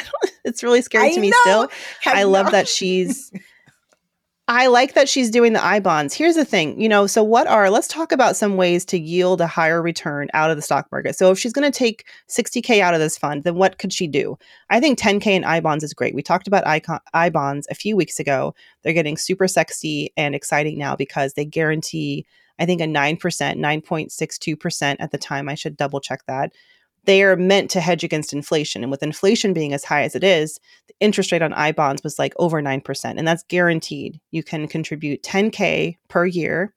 it's 0.44 0.62
really 0.62 0.82
scary 0.82 1.08
I 1.08 1.14
to 1.14 1.20
me 1.20 1.30
know. 1.30 1.36
still. 1.40 1.70
I, 2.06 2.22
love 2.22 2.52
that 2.52 2.68
she's 2.68 3.32
I 4.48 4.68
like 4.68 4.94
that 4.94 5.08
she's 5.08 5.30
doing 5.30 5.52
the 5.52 5.64
I 5.64 5.80
bonds. 5.80 6.14
Here's 6.14 6.36
the 6.36 6.44
thing, 6.44 6.80
you 6.80 6.88
know, 6.88 7.08
so 7.08 7.24
what 7.24 7.48
are 7.48 7.70
let's 7.70 7.88
talk 7.88 8.12
about 8.12 8.36
some 8.36 8.56
ways 8.56 8.84
to 8.86 8.98
yield 8.98 9.40
a 9.40 9.48
higher 9.48 9.82
return 9.82 10.28
out 10.32 10.50
of 10.50 10.56
the 10.56 10.62
stock 10.62 10.86
market. 10.92 11.16
So 11.16 11.32
if 11.32 11.40
she's 11.40 11.52
going 11.52 11.70
to 11.70 11.76
take 11.76 12.06
60k 12.28 12.80
out 12.80 12.94
of 12.94 13.00
this 13.00 13.18
fund, 13.18 13.42
then 13.42 13.56
what 13.56 13.78
could 13.78 13.92
she 13.92 14.06
do? 14.06 14.38
I 14.70 14.78
think 14.78 14.96
10k 14.96 15.26
in 15.26 15.44
I 15.44 15.58
bonds 15.58 15.82
is 15.82 15.92
great. 15.92 16.14
We 16.14 16.22
talked 16.22 16.46
about 16.46 16.66
icon 16.66 17.00
I 17.12 17.30
bonds 17.30 17.66
a 17.68 17.74
few 17.74 17.96
weeks 17.96 18.20
ago. 18.20 18.54
They're 18.82 18.92
getting 18.92 19.16
super 19.16 19.48
sexy 19.48 20.12
and 20.16 20.36
exciting 20.36 20.78
now 20.78 20.94
because 20.94 21.34
they 21.34 21.44
guarantee 21.44 22.26
I 22.60 22.66
think 22.66 22.80
a 22.80 22.84
9%, 22.84 23.18
9.62% 23.18 24.96
at 25.00 25.10
the 25.10 25.18
time. 25.18 25.48
I 25.48 25.54
should 25.54 25.76
double 25.76 25.98
check 25.98 26.20
that. 26.26 26.52
They 27.04 27.22
are 27.22 27.36
meant 27.36 27.70
to 27.70 27.80
hedge 27.80 28.04
against 28.04 28.32
inflation. 28.32 28.82
And 28.82 28.90
with 28.90 29.02
inflation 29.02 29.52
being 29.52 29.72
as 29.72 29.84
high 29.84 30.02
as 30.02 30.14
it 30.14 30.24
is, 30.24 30.60
the 30.86 30.94
interest 31.00 31.32
rate 31.32 31.42
on 31.42 31.52
I 31.52 31.72
bonds 31.72 32.02
was 32.02 32.18
like 32.18 32.34
over 32.38 32.62
9%. 32.62 33.04
And 33.16 33.26
that's 33.26 33.42
guaranteed. 33.44 34.20
You 34.30 34.42
can 34.42 34.68
contribute 34.68 35.22
10K 35.22 35.96
per 36.08 36.26
year 36.26 36.74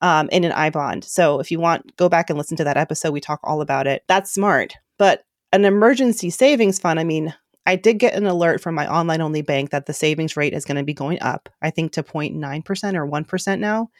um, 0.00 0.28
in 0.30 0.44
an 0.44 0.52
I 0.52 0.70
bond. 0.70 1.04
So 1.04 1.40
if 1.40 1.50
you 1.50 1.60
want, 1.60 1.96
go 1.96 2.08
back 2.08 2.30
and 2.30 2.38
listen 2.38 2.56
to 2.58 2.64
that 2.64 2.76
episode. 2.76 3.12
We 3.12 3.20
talk 3.20 3.40
all 3.42 3.60
about 3.60 3.86
it. 3.86 4.02
That's 4.08 4.32
smart. 4.32 4.74
But 4.98 5.24
an 5.52 5.64
emergency 5.64 6.30
savings 6.30 6.78
fund, 6.78 6.98
I 6.98 7.04
mean, 7.04 7.34
I 7.66 7.76
did 7.76 7.98
get 7.98 8.14
an 8.14 8.26
alert 8.26 8.60
from 8.60 8.74
my 8.74 8.88
online 8.88 9.20
only 9.20 9.42
bank 9.42 9.70
that 9.70 9.86
the 9.86 9.92
savings 9.92 10.36
rate 10.36 10.52
is 10.54 10.64
going 10.64 10.76
to 10.76 10.84
be 10.84 10.94
going 10.94 11.20
up, 11.20 11.48
I 11.62 11.70
think 11.70 11.92
to 11.92 12.02
0.9% 12.02 12.94
or 12.94 13.08
1% 13.08 13.58
now, 13.58 13.90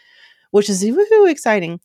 which 0.53 0.71
is 0.71 0.85
woohoo 0.85 1.31
exciting. 1.31 1.81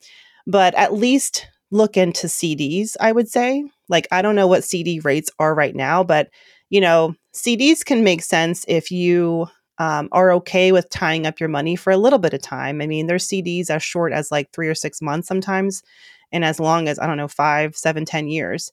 But 0.46 0.76
at 0.76 0.94
least 0.94 1.48
look 1.72 1.98
into 1.98 2.28
CDs, 2.28 2.96
I 3.00 3.12
would 3.12 3.30
say. 3.30 3.64
Like, 3.90 4.08
I 4.12 4.22
don't 4.22 4.36
know 4.36 4.48
what 4.48 4.64
CD 4.64 5.00
rates 5.00 5.30
are 5.40 5.56
right 5.56 5.76
now, 5.76 6.04
but 6.04 6.30
you 6.70 6.80
know, 6.82 7.16
CDs 7.34 7.84
can 7.84 8.04
make 8.04 8.22
sense 8.22 8.64
if 8.68 8.92
you 8.92 9.48
um, 9.78 10.08
are 10.12 10.32
okay 10.34 10.72
with 10.72 10.90
tying 10.90 11.26
up 11.26 11.40
your 11.40 11.50
money 11.50 11.76
for 11.76 11.92
a 11.92 11.98
little 11.98 12.20
bit 12.20 12.34
of 12.34 12.42
time. 12.42 12.82
I 12.82 12.88
mean, 12.88 13.08
there's 13.08 13.28
CDs 13.28 13.70
as 13.70 13.84
short 13.84 14.14
as 14.14 14.32
like 14.32 14.52
three 14.52 14.68
or 14.70 14.76
six 14.76 15.02
months 15.02 15.28
sometimes, 15.28 15.82
and 16.32 16.46
as 16.46 16.60
long 16.60 16.88
as, 16.88 17.00
I 17.00 17.08
don't 17.08 17.18
know, 17.18 17.28
five, 17.28 17.76
seven, 17.76 18.06
ten 18.06 18.28
years. 18.28 18.72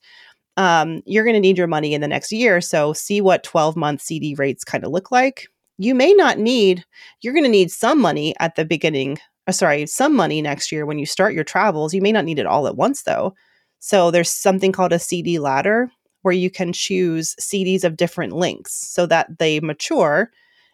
Um, 0.57 1.01
you're 1.05 1.23
going 1.23 1.35
to 1.35 1.39
need 1.39 1.57
your 1.57 1.67
money 1.67 1.93
in 1.93 2.01
the 2.01 2.07
next 2.07 2.31
year. 2.33 2.59
So 2.61 2.91
see 2.93 3.21
what 3.21 3.43
12 3.43 3.75
month 3.77 4.01
CD 4.01 4.35
rates 4.35 4.63
kind 4.65 4.83
of 4.83 4.91
look 4.91 5.11
like. 5.11 5.47
you 5.77 5.95
may 5.95 6.13
not 6.13 6.37
need, 6.37 6.85
you're 7.21 7.33
going 7.33 7.45
to 7.45 7.49
need 7.49 7.71
some 7.71 7.99
money 8.01 8.35
at 8.39 8.55
the 8.55 8.65
beginning, 8.65 9.17
Uh, 9.49 9.51
sorry, 9.51 9.87
some 9.87 10.15
money 10.15 10.43
next 10.43 10.71
year 10.71 10.85
when 10.85 10.99
you 10.99 11.07
start 11.07 11.33
your 11.33 11.43
travels. 11.43 11.91
You 11.91 12.03
may 12.03 12.11
not 12.11 12.23
need 12.23 12.37
it 12.37 12.45
all 12.45 12.67
at 12.67 12.75
once 12.75 13.01
though. 13.01 13.33
So 13.79 14.11
there's 14.11 14.29
something 14.29 14.71
called 14.71 14.93
a 14.93 14.99
CD 14.99 15.39
ladder 15.39 15.89
where 16.21 16.35
you 16.35 16.51
can 16.51 16.71
choose 16.71 17.35
CDs 17.41 17.83
of 17.83 17.97
different 17.97 18.33
lengths 18.33 18.75
so 18.93 19.07
that 19.07 19.39
they 19.39 19.59
mature 19.59 20.29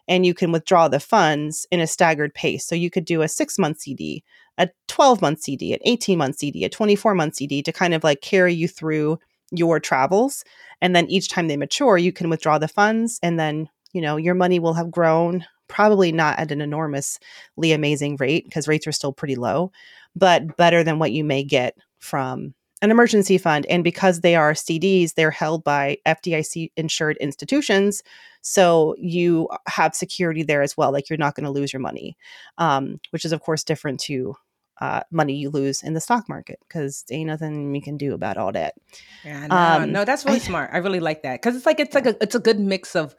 and 0.10 0.26
you 0.26 0.34
can 0.34 0.52
withdraw 0.52 0.90
the 0.90 1.00
funds 1.00 1.66
in 1.72 1.80
a 1.80 1.88
staggered 1.88 2.34
pace. 2.34 2.66
So 2.68 2.76
you 2.76 2.90
could 2.90 3.06
do 3.06 3.22
a 3.22 3.30
six 3.30 3.58
month 3.58 3.80
CD, 3.80 4.26
a 4.58 4.68
12 4.90 5.22
month 5.22 5.42
CD, 5.42 5.72
an 5.72 5.80
18 5.86 6.18
month 6.18 6.40
CD, 6.40 6.66
a 6.66 6.70
24 6.70 7.16
month 7.16 7.36
CD 7.36 7.62
to 7.62 7.72
kind 7.72 7.94
of 7.94 8.04
like 8.04 8.20
carry 8.20 8.54
you 8.54 8.68
through 8.68 9.20
your 9.52 9.80
travels. 9.80 10.44
And 10.82 10.94
then 10.94 11.08
each 11.08 11.30
time 11.30 11.48
they 11.48 11.56
mature, 11.56 11.98
you 11.98 12.12
can 12.12 12.30
withdraw 12.30 12.58
the 12.58 12.68
funds 12.68 13.22
and 13.24 13.40
then, 13.40 13.70
you 13.94 14.02
know, 14.02 14.18
your 14.18 14.36
money 14.36 14.60
will 14.60 14.74
have 14.74 14.92
grown, 14.92 15.46
probably 15.68 16.12
not 16.12 16.40
at 16.40 16.52
an 16.52 16.62
enormously 16.62 17.72
amazing 17.72 18.18
rate 18.20 18.46
because 18.46 18.68
rates 18.68 18.88
are 18.88 18.92
still 18.92 19.14
pretty 19.14 19.36
low, 19.36 19.72
but 20.16 20.58
better 20.58 20.84
than 20.84 21.00
what 21.00 21.12
you 21.12 21.24
may 21.24 21.44
get 21.44 21.78
from 22.00 22.54
an 22.82 22.92
emergency 22.92 23.38
fund. 23.38 23.66
And 23.68 23.84
because 23.84 24.22
they 24.22 24.36
are 24.36 24.54
CDs, 24.54 25.14
they're 25.14 25.32
held 25.32 25.64
by 25.64 25.98
FDIC 26.06 26.72
insured 26.78 27.18
institutions. 27.18 28.04
So 28.42 28.96
you 29.00 29.50
have 29.68 29.96
security 29.96 30.44
there 30.44 30.62
as 30.62 30.78
well. 30.78 30.92
Like 30.92 31.10
you're 31.10 31.18
not 31.18 31.36
going 31.36 31.46
to 31.46 31.52
lose 31.52 31.74
your 31.74 31.80
money, 31.80 32.18
um, 32.58 33.00
which 33.10 33.26
is, 33.26 33.32
of 33.32 33.42
course, 33.42 33.64
different 33.64 34.00
to 34.02 34.36
uh, 34.82 35.02
money 35.10 35.34
you 35.34 35.50
lose 35.50 35.82
in 35.84 35.94
the 35.94 36.02
stock 36.02 36.28
market 36.28 36.60
because 36.68 37.06
ain't 37.10 37.28
nothing 37.28 37.74
you 37.74 37.82
can 37.82 37.98
do 37.98 38.14
about 38.14 38.38
all 38.38 38.52
that. 38.52 38.76
Yeah, 39.24 39.48
no, 39.48 39.56
um, 39.56 39.92
no, 39.92 40.06
that's 40.06 40.26
really 40.26 40.38
I, 40.38 40.40
smart. 40.44 40.70
I 40.74 40.78
really 40.78 41.00
like 41.00 41.24
that 41.24 41.42
because 41.42 41.56
it's 41.56 41.66
like 41.66 41.80
it's 41.80 41.96
like 41.96 42.06
a 42.06 42.16
it's 42.22 42.36
a 42.36 42.40
good 42.40 42.60
mix 42.60 42.96
of 42.96 43.16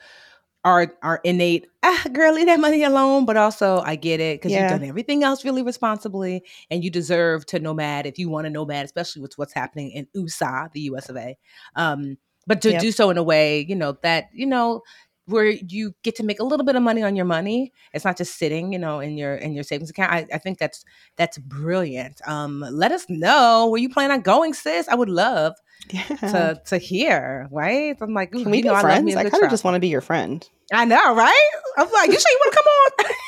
our 0.66 0.92
our 1.02 1.20
innate 1.22 1.68
ah 1.84 2.04
girl 2.12 2.34
leave 2.34 2.46
that 2.46 2.58
money 2.58 2.82
alone 2.82 3.24
but 3.24 3.36
also 3.36 3.80
i 3.86 3.94
get 3.94 4.18
it 4.18 4.38
because 4.38 4.50
yeah. 4.50 4.62
you've 4.62 4.80
done 4.80 4.88
everything 4.88 5.22
else 5.22 5.44
really 5.44 5.62
responsibly 5.62 6.42
and 6.70 6.82
you 6.82 6.90
deserve 6.90 7.46
to 7.46 7.60
nomad 7.60 8.04
if 8.04 8.18
you 8.18 8.28
want 8.28 8.44
to 8.44 8.50
nomad 8.50 8.84
especially 8.84 9.22
with 9.22 9.32
what's 9.38 9.54
happening 9.54 9.92
in 9.92 10.06
usa 10.12 10.66
the 10.72 10.80
us 10.80 11.08
of 11.08 11.16
a 11.16 11.36
um, 11.76 12.18
but 12.48 12.60
to 12.60 12.72
yep. 12.72 12.80
do 12.80 12.90
so 12.90 13.10
in 13.10 13.16
a 13.16 13.22
way 13.22 13.64
you 13.68 13.76
know 13.76 13.96
that 14.02 14.24
you 14.34 14.46
know 14.46 14.82
where 15.26 15.46
you 15.46 15.94
get 16.02 16.14
to 16.16 16.22
make 16.22 16.40
a 16.40 16.44
little 16.44 16.64
bit 16.64 16.76
of 16.76 16.82
money 16.82 17.02
on 17.02 17.16
your 17.16 17.24
money 17.24 17.72
it's 17.92 18.04
not 18.04 18.16
just 18.16 18.38
sitting 18.38 18.72
you 18.72 18.78
know 18.78 19.00
in 19.00 19.16
your 19.16 19.36
in 19.36 19.52
your 19.52 19.64
savings 19.64 19.90
account 19.90 20.12
i, 20.12 20.26
I 20.32 20.38
think 20.38 20.58
that's 20.58 20.84
that's 21.16 21.38
brilliant 21.38 22.20
um 22.26 22.64
let 22.70 22.92
us 22.92 23.06
know 23.08 23.68
where 23.68 23.80
you 23.80 23.88
plan 23.88 24.10
on 24.10 24.20
going 24.20 24.54
sis 24.54 24.88
i 24.88 24.94
would 24.94 25.10
love 25.10 25.54
yeah. 25.90 26.02
to 26.02 26.60
to 26.66 26.78
hear 26.78 27.48
right 27.50 27.96
i'm 28.00 28.14
like 28.14 28.32
can 28.32 28.50
we 28.50 28.62
be 28.62 28.68
know, 28.68 28.78
friends 28.80 29.14
i, 29.14 29.20
I 29.20 29.30
kind 29.30 29.44
of 29.44 29.50
just 29.50 29.64
want 29.64 29.74
to 29.74 29.80
be 29.80 29.88
your 29.88 30.00
friend 30.00 30.48
I 30.72 30.84
know, 30.84 31.14
right? 31.14 31.50
I'm 31.78 31.90
like, 31.92 32.10
you 32.10 32.18
sure 32.18 32.30
you 32.30 32.40
want 32.44 32.52
to 32.52 32.58
come 32.58 32.66
on? 32.66 32.90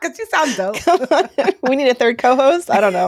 Because 0.00 0.18
you 0.18 0.26
sound 0.26 0.56
dope. 0.56 1.54
we 1.62 1.76
need 1.76 1.88
a 1.88 1.94
third 1.94 2.18
co-host. 2.18 2.70
I 2.70 2.80
don't 2.80 2.92
know. 2.92 3.06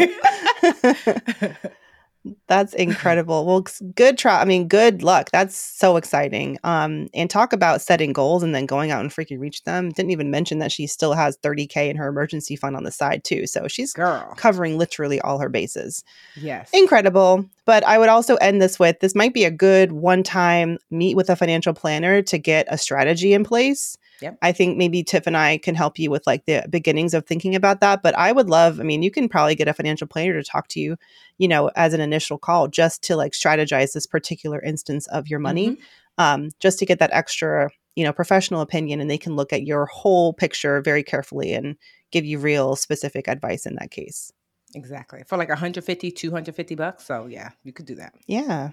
That's 2.47 2.73
incredible. 2.75 3.45
Well, 3.45 3.65
good 3.95 4.17
try. 4.17 4.41
I 4.41 4.45
mean, 4.45 4.67
good 4.69 5.03
luck. 5.03 5.31
That's 5.31 5.57
so 5.57 5.97
exciting. 5.97 6.59
Um, 6.65 7.09
and 7.13 7.29
talk 7.29 7.53
about 7.53 7.83
setting 7.83 8.13
goals 8.13 8.43
and 8.43 8.55
then 8.55 8.67
going 8.67 8.91
out 8.91 9.01
and 9.01 9.11
freaking 9.11 9.41
reach 9.41 9.65
them. 9.65 9.91
Didn't 9.91 10.11
even 10.11 10.31
mention 10.31 10.59
that 10.59 10.73
she 10.73 10.87
still 10.87 11.13
has 11.13 11.37
30k 11.39 11.91
in 11.91 11.97
her 11.97 12.09
emergency 12.09 12.57
fund 12.57 12.77
on 12.77 12.85
the 12.85 12.91
side 12.91 13.25
too. 13.25 13.47
So 13.47 13.69
she's 13.69 13.93
Girl. 13.93 14.33
covering 14.37 14.79
literally 14.79 15.21
all 15.21 15.39
her 15.39 15.49
bases. 15.49 16.05
Yes. 16.37 16.71
Incredible. 16.73 17.45
But 17.67 17.85
I 17.85 17.99
would 17.99 18.09
also 18.09 18.37
end 18.37 18.63
this 18.63 18.79
with 18.79 19.01
this 19.01 19.15
might 19.15 19.35
be 19.35 19.45
a 19.45 19.51
good 19.51 19.93
one-time 19.93 20.79
meet 20.91 21.17
with 21.17 21.29
a 21.31 21.37
financial 21.37 21.75
planner 21.75 22.23
to 22.23 22.39
get 22.39 22.67
a 22.71 22.79
strategy 22.79 23.35
in 23.35 23.45
place 23.45 23.97
Yep. 24.21 24.39
I 24.43 24.53
think 24.53 24.77
maybe 24.77 25.03
Tiff 25.03 25.27
and 25.27 25.37
I 25.37 25.59
can 25.59 25.75
help 25.75 25.99
you 25.99 26.11
with 26.11 26.27
like 26.27 26.47
the 26.47 26.65
beginnings 26.71 27.15
of 27.15 27.27
thinking 27.27 27.55
about 27.55 27.81
that. 27.81 28.03
But 28.03 28.17
I 28.17 28.33
would 28.33 28.49
love, 28.49 28.81
I 28.81 28.83
mean, 28.83 29.03
you 29.03 29.11
can 29.11 29.29
probably 29.29 29.55
get 29.55 29.69
a 29.69 29.75
financial 29.75 30.07
planner 30.07 30.35
to 30.35 30.43
talk 30.43 30.69
to 30.69 30.81
you, 30.81 30.97
you 31.39 31.49
know, 31.49 31.71
as 31.77 31.95
an 31.95 32.01
initial 32.01 32.39
call 32.39 32.69
just 32.69 33.03
to 33.05 33.17
like 33.17 33.33
strategize 33.33 33.93
this 33.93 34.07
particular 34.07 34.61
instance 34.61 35.07
of 35.09 35.29
your 35.29 35.41
money, 35.41 35.71
mm-hmm. 35.71 35.83
um, 36.19 36.51
just 36.61 36.79
to 36.79 36.87
get 36.87 36.99
that 37.01 37.13
extra, 37.13 37.71
you 37.97 38.05
know, 38.05 38.13
professional 38.13 38.61
opinion. 38.61 39.01
And 39.01 39.11
they 39.11 39.19
can 39.19 39.37
look 39.37 39.53
at 39.53 39.67
your 39.67 39.87
whole 39.87 40.33
picture 40.33 40.81
very 40.81 41.03
carefully 41.03 41.53
and 41.53 41.77
give 42.13 42.25
you 42.25 42.39
real 42.39 42.77
specific 42.77 43.29
advice 43.29 43.67
in 43.67 43.75
that 43.77 43.91
case. 43.91 44.33
Exactly. 44.75 45.23
For 45.27 45.37
like 45.37 45.49
150, 45.49 46.11
250 46.11 46.75
bucks. 46.75 47.05
So 47.05 47.27
yeah, 47.27 47.51
you 47.63 47.73
could 47.73 47.87
do 47.87 47.97
that. 47.97 48.15
Yeah. 48.27 48.71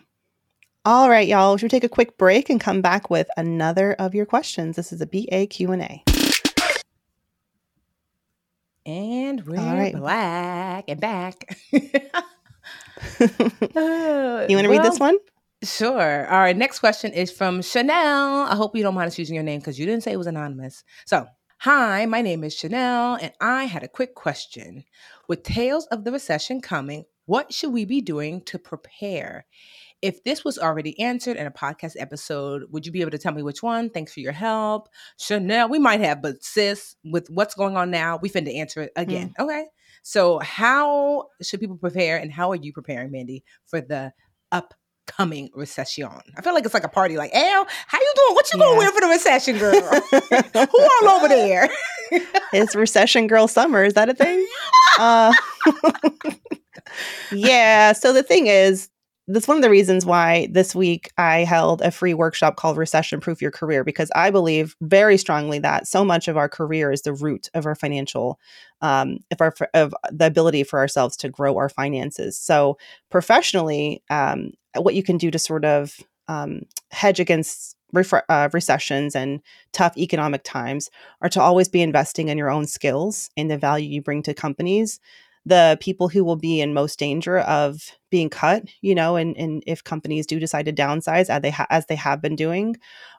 All 0.83 1.11
right, 1.11 1.27
y'all. 1.27 1.57
Should 1.57 1.65
we 1.65 1.69
take 1.69 1.83
a 1.83 1.89
quick 1.89 2.17
break 2.17 2.49
and 2.49 2.59
come 2.59 2.81
back 2.81 3.11
with 3.11 3.27
another 3.37 3.93
of 3.93 4.15
your 4.15 4.25
questions? 4.25 4.75
This 4.75 4.91
is 4.91 4.99
a 4.99 5.05
BA 5.05 5.45
Q&A. 5.45 6.03
And 8.83 9.45
we're 9.45 9.57
right. 9.57 9.95
black 9.95 10.85
and 10.87 10.99
back. 10.99 11.55
you 11.71 11.79
want 13.19 14.47
to 14.47 14.47
well, 14.47 14.69
read 14.69 14.83
this 14.83 14.99
one? 14.99 15.17
Sure. 15.63 16.27
All 16.27 16.39
right. 16.39 16.57
Next 16.57 16.79
question 16.79 17.13
is 17.13 17.31
from 17.31 17.61
Chanel. 17.61 18.47
I 18.49 18.55
hope 18.55 18.75
you 18.75 18.81
don't 18.81 18.95
mind 18.95 19.05
us 19.05 19.19
using 19.19 19.35
your 19.35 19.43
name 19.43 19.59
because 19.59 19.77
you 19.77 19.85
didn't 19.85 20.01
say 20.01 20.11
it 20.11 20.17
was 20.17 20.25
anonymous. 20.25 20.83
So, 21.05 21.27
hi, 21.59 22.07
my 22.07 22.23
name 22.23 22.43
is 22.43 22.55
Chanel, 22.55 23.19
and 23.21 23.31
I 23.39 23.65
had 23.65 23.83
a 23.83 23.87
quick 23.87 24.15
question. 24.15 24.83
With 25.27 25.43
tales 25.43 25.85
of 25.91 26.05
the 26.05 26.11
recession 26.11 26.59
coming, 26.59 27.05
what 27.27 27.53
should 27.53 27.71
we 27.71 27.85
be 27.85 28.01
doing 28.01 28.41
to 28.45 28.57
prepare? 28.57 29.45
If 30.01 30.23
this 30.23 30.43
was 30.43 30.57
already 30.57 30.99
answered 30.99 31.37
in 31.37 31.45
a 31.45 31.51
podcast 31.51 31.93
episode, 31.99 32.63
would 32.71 32.85
you 32.85 32.91
be 32.91 33.01
able 33.01 33.11
to 33.11 33.17
tell 33.17 33.33
me 33.33 33.43
which 33.43 33.61
one? 33.61 33.89
Thanks 33.89 34.13
for 34.13 34.19
your 34.19 34.31
help. 34.31 34.89
Chanel, 35.19 35.69
we 35.69 35.79
might 35.79 35.99
have, 35.99 36.21
but 36.21 36.43
sis, 36.43 36.95
with 37.03 37.29
what's 37.29 37.53
going 37.53 37.77
on 37.77 37.91
now, 37.91 38.17
we 38.21 38.29
finna 38.29 38.55
answer 38.55 38.81
it 38.81 38.91
again. 38.95 39.33
Mm. 39.39 39.43
Okay. 39.45 39.65
So, 40.03 40.39
how 40.39 41.27
should 41.41 41.59
people 41.59 41.77
prepare 41.77 42.17
and 42.17 42.31
how 42.31 42.51
are 42.51 42.55
you 42.55 42.73
preparing, 42.73 43.11
Mandi, 43.11 43.43
for 43.67 43.81
the 43.81 44.13
upcoming 44.51 45.49
recession? 45.53 46.09
I 46.35 46.41
feel 46.41 46.55
like 46.55 46.65
it's 46.65 46.73
like 46.73 46.83
a 46.83 46.89
party, 46.89 47.17
like, 47.17 47.33
Al, 47.35 47.67
how 47.87 47.99
you 47.99 48.13
doing? 48.15 48.33
What 48.33 48.51
you 48.51 48.59
yeah. 48.59 48.65
gonna 48.65 48.77
wear 48.77 48.91
for 48.91 49.01
the 49.01 49.07
recession, 49.07 49.57
girl? 49.59 49.73
Who 50.71 51.07
all 51.07 51.17
over 51.17 51.27
there? 51.27 51.69
it's 52.53 52.75
recession 52.75 53.27
girl 53.27 53.47
summer. 53.47 53.83
Is 53.83 53.93
that 53.93 54.09
a 54.09 54.13
thing? 54.13 54.45
uh, 54.99 55.33
yeah. 57.31 57.93
So 57.93 58.13
the 58.13 58.23
thing 58.23 58.47
is, 58.47 58.89
that's 59.27 59.47
one 59.47 59.57
of 59.57 59.63
the 59.63 59.69
reasons 59.69 60.05
why 60.05 60.47
this 60.51 60.73
week 60.73 61.11
I 61.17 61.39
held 61.43 61.81
a 61.81 61.91
free 61.91 62.13
workshop 62.13 62.55
called 62.55 62.77
Recession 62.77 63.19
Proof 63.19 63.41
Your 63.41 63.51
Career 63.51 63.83
because 63.83 64.11
I 64.15 64.31
believe 64.31 64.75
very 64.81 65.17
strongly 65.17 65.59
that 65.59 65.87
so 65.87 66.03
much 66.03 66.27
of 66.27 66.37
our 66.37 66.49
career 66.49 66.91
is 66.91 67.03
the 67.03 67.13
root 67.13 67.49
of 67.53 67.65
our 67.65 67.75
financial, 67.75 68.39
um, 68.81 69.19
if 69.29 69.39
our 69.39 69.53
of 69.73 69.93
the 70.11 70.25
ability 70.25 70.63
for 70.63 70.79
ourselves 70.79 71.15
to 71.17 71.29
grow 71.29 71.57
our 71.57 71.69
finances. 71.69 72.37
So 72.37 72.77
professionally, 73.09 74.03
um, 74.09 74.51
what 74.75 74.95
you 74.95 75.03
can 75.03 75.17
do 75.17 75.29
to 75.29 75.39
sort 75.39 75.65
of 75.65 75.97
um, 76.27 76.63
hedge 76.91 77.19
against 77.19 77.75
uh, 78.29 78.49
recessions 78.53 79.15
and 79.15 79.41
tough 79.73 79.97
economic 79.97 80.43
times 80.43 80.89
are 81.21 81.29
to 81.29 81.41
always 81.41 81.67
be 81.67 81.81
investing 81.81 82.29
in 82.29 82.37
your 82.37 82.49
own 82.49 82.65
skills 82.65 83.29
and 83.37 83.51
the 83.51 83.57
value 83.57 83.89
you 83.89 84.01
bring 84.01 84.23
to 84.23 84.33
companies 84.33 84.99
the 85.45 85.77
people 85.81 86.07
who 86.07 86.23
will 86.23 86.35
be 86.35 86.61
in 86.61 86.73
most 86.73 86.99
danger 86.99 87.39
of 87.39 87.91
being 88.11 88.29
cut, 88.29 88.65
you 88.81 88.93
know, 88.93 89.15
and, 89.15 89.35
and 89.37 89.63
if 89.65 89.83
companies 89.83 90.27
do 90.27 90.39
decide 90.39 90.65
to 90.65 90.73
downsize 90.73 91.29
as 91.29 91.41
they 91.41 91.49
ha- 91.49 91.67
as 91.69 91.87
they 91.87 91.95
have 91.95 92.21
been 92.21 92.35
doing, 92.35 92.75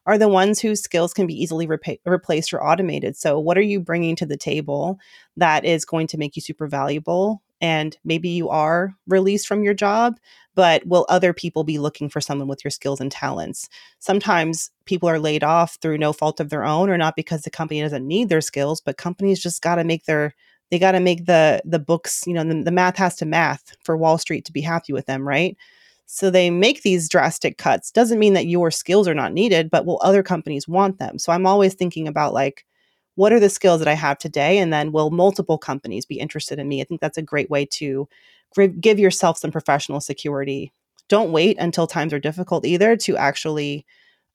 are 0.07 0.19
the 0.19 0.29
ones 0.29 0.61
whose 0.61 0.83
skills 0.83 1.13
can 1.13 1.27
be 1.27 1.41
easily 1.41 1.67
repa- 1.67 1.99
replaced 2.05 2.53
or 2.53 2.65
automated. 2.65 3.17
So, 3.17 3.39
what 3.41 3.59
are 3.59 3.63
you 3.63 3.81
bringing 3.81 4.15
to 4.17 4.27
the 4.27 4.37
table 4.37 4.99
that 5.37 5.65
is 5.65 5.85
going 5.85 6.07
to 6.09 6.19
make 6.19 6.37
you 6.37 6.43
super 6.43 6.69
valuable? 6.69 7.43
And 7.61 7.97
maybe 8.05 8.29
you 8.29 8.49
are 8.49 8.95
released 9.07 9.47
from 9.47 9.63
your 9.63 9.75
job, 9.75 10.19
but 10.57 10.85
will 10.85 11.07
other 11.09 11.33
people 11.33 11.63
be 11.63 11.79
looking 11.79 12.09
for 12.09 12.21
someone 12.21 12.49
with 12.49 12.65
your 12.65 12.73
skills 12.73 13.01
and 13.01 13.11
talents? 13.11 13.69
Sometimes 14.01 14.71
people 14.85 15.09
are 15.09 15.21
laid 15.21 15.45
off 15.45 15.79
through 15.81 15.99
no 15.99 16.13
fault 16.13 16.41
of 16.41 16.51
their 16.51 16.65
own, 16.65 16.91
or 16.91 16.99
not 16.99 17.15
because 17.15 17.43
the 17.43 17.51
company 17.51 17.81
doesn't 17.81 18.07
need 18.07 18.29
their 18.29 18.41
skills, 18.41 18.81
but 18.81 18.97
companies 18.97 19.41
just 19.41 19.63
got 19.63 19.77
to 19.77 19.85
make 19.85 20.05
their 20.07 20.35
they 20.73 20.81
got 20.81 20.93
to 20.93 21.01
make 21.01 21.27
the 21.27 21.63
the 21.67 21.79
books 21.79 22.25
you 22.27 22.35
know 22.35 22.45
the, 22.45 22.65
the 22.65 22.73
math 22.73 22.97
has 22.97 23.17
to 23.17 23.27
math 23.27 23.77
for 23.85 23.97
wall 23.97 24.19
street 24.19 24.47
to 24.47 24.53
be 24.53 24.63
happy 24.63 24.93
with 24.93 25.07
them 25.07 25.29
right? 25.29 25.57
So 26.07 26.31
they 26.31 26.51
make 26.51 26.83
these 26.83 27.09
drastic 27.09 27.59
cuts. 27.59 27.91
Doesn't 27.93 28.19
mean 28.19 28.35
that 28.35 28.47
your 28.47 28.71
skills 28.71 29.09
are 29.09 29.15
not 29.15 29.35
needed 29.35 29.71
but 29.71 29.87
will 29.87 30.01
other 30.03 30.25
companies 30.25 30.67
want 30.69 30.99
them? 30.99 31.19
So 31.19 31.33
i'm 31.33 31.47
always 31.47 31.75
thinking 31.75 32.09
about 32.09 32.35
like 32.35 32.67
what 33.17 33.33
are 33.33 33.41
the 33.41 33.51
skills 33.51 33.81
that 33.81 33.89
i 33.89 33.95
have 33.95 34.19
today 34.19 34.59
and 34.59 34.73
then 34.73 34.93
will 34.93 35.11
multiple 35.11 35.59
companies 35.59 36.07
be 36.07 36.19
interested 36.19 36.59
in 36.59 36.69
me? 36.69 36.81
I 36.81 36.85
think 36.85 37.01
that's 37.03 37.19
a 37.19 37.23
great 37.23 37.51
way 37.51 37.67
to 37.67 38.09
give 38.81 38.99
yourself 38.99 39.39
some 39.39 39.51
professional 39.53 40.01
security. 40.01 40.73
Don't 41.09 41.33
wait 41.33 41.59
until 41.59 41.87
times 41.87 42.13
are 42.15 42.19
difficult 42.19 42.67
either 42.67 42.97
to 42.97 43.17
actually 43.17 43.87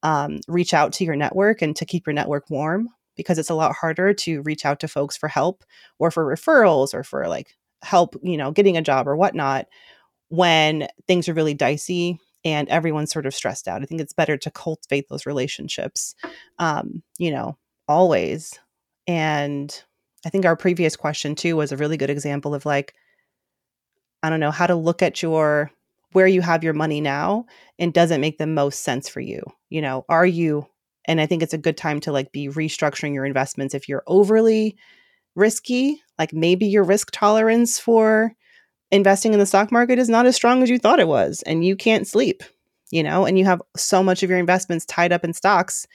um, 0.03 0.39
reach 0.47 0.73
out 0.73 0.93
to 0.93 1.05
your 1.05 1.15
network 1.15 1.61
and 1.63 1.75
to 1.75 1.85
keep 1.85 2.05
your 2.05 2.13
network 2.13 2.49
warm 2.49 2.89
because 3.17 3.37
it's 3.37 3.49
a 3.49 3.55
lot 3.55 3.75
harder 3.75 4.13
to 4.13 4.41
reach 4.43 4.65
out 4.65 4.79
to 4.79 4.87
folks 4.87 5.17
for 5.17 5.27
help 5.27 5.63
or 5.99 6.11
for 6.11 6.25
referrals 6.25 6.93
or 6.93 7.03
for 7.03 7.27
like 7.27 7.55
help, 7.83 8.15
you 8.23 8.37
know, 8.37 8.51
getting 8.51 8.77
a 8.77 8.81
job 8.81 9.07
or 9.07 9.15
whatnot 9.15 9.67
when 10.29 10.87
things 11.07 11.27
are 11.27 11.33
really 11.33 11.53
dicey 11.53 12.19
and 12.45 12.69
everyone's 12.69 13.11
sort 13.11 13.25
of 13.25 13.35
stressed 13.35 13.67
out. 13.67 13.81
I 13.81 13.85
think 13.85 13.99
it's 13.99 14.13
better 14.13 14.37
to 14.37 14.51
cultivate 14.51 15.09
those 15.09 15.25
relationships, 15.25 16.15
um, 16.59 17.01
you 17.17 17.31
know, 17.31 17.57
always. 17.87 18.59
And 19.07 19.83
I 20.25 20.29
think 20.29 20.45
our 20.45 20.55
previous 20.55 20.95
question 20.95 21.35
too 21.35 21.55
was 21.55 21.71
a 21.71 21.77
really 21.77 21.97
good 21.97 22.09
example 22.09 22.53
of 22.53 22.65
like, 22.65 22.93
I 24.23 24.29
don't 24.29 24.39
know, 24.39 24.51
how 24.51 24.67
to 24.67 24.75
look 24.75 25.01
at 25.01 25.21
your 25.21 25.71
where 26.13 26.27
you 26.27 26.41
have 26.41 26.63
your 26.63 26.73
money 26.73 27.01
now 27.01 27.45
and 27.79 27.93
does 27.93 28.11
it 28.11 28.19
make 28.19 28.37
the 28.37 28.47
most 28.47 28.81
sense 28.81 29.09
for 29.09 29.19
you? 29.19 29.43
You 29.69 29.81
know, 29.81 30.05
are 30.09 30.25
you 30.25 30.67
and 31.07 31.21
I 31.21 31.25
think 31.25 31.41
it's 31.41 31.53
a 31.53 31.57
good 31.57 31.77
time 31.77 31.99
to 32.01 32.11
like 32.11 32.31
be 32.31 32.47
restructuring 32.47 33.13
your 33.13 33.25
investments 33.25 33.73
if 33.73 33.87
you're 33.87 34.03
overly 34.07 34.77
risky, 35.35 36.01
like 36.19 36.33
maybe 36.33 36.65
your 36.65 36.83
risk 36.83 37.09
tolerance 37.11 37.79
for 37.79 38.33
investing 38.91 39.33
in 39.33 39.39
the 39.39 39.45
stock 39.45 39.71
market 39.71 39.99
is 39.99 40.09
not 40.09 40.25
as 40.25 40.35
strong 40.35 40.63
as 40.63 40.69
you 40.69 40.79
thought 40.79 40.99
it 40.99 41.07
was 41.07 41.41
and 41.43 41.63
you 41.63 41.75
can't 41.75 42.07
sleep, 42.07 42.43
you 42.91 43.03
know, 43.03 43.25
and 43.25 43.37
you 43.37 43.45
have 43.45 43.61
so 43.75 44.03
much 44.03 44.23
of 44.23 44.29
your 44.29 44.39
investments 44.39 44.85
tied 44.85 45.11
up 45.11 45.23
in 45.23 45.33
stocks 45.33 45.87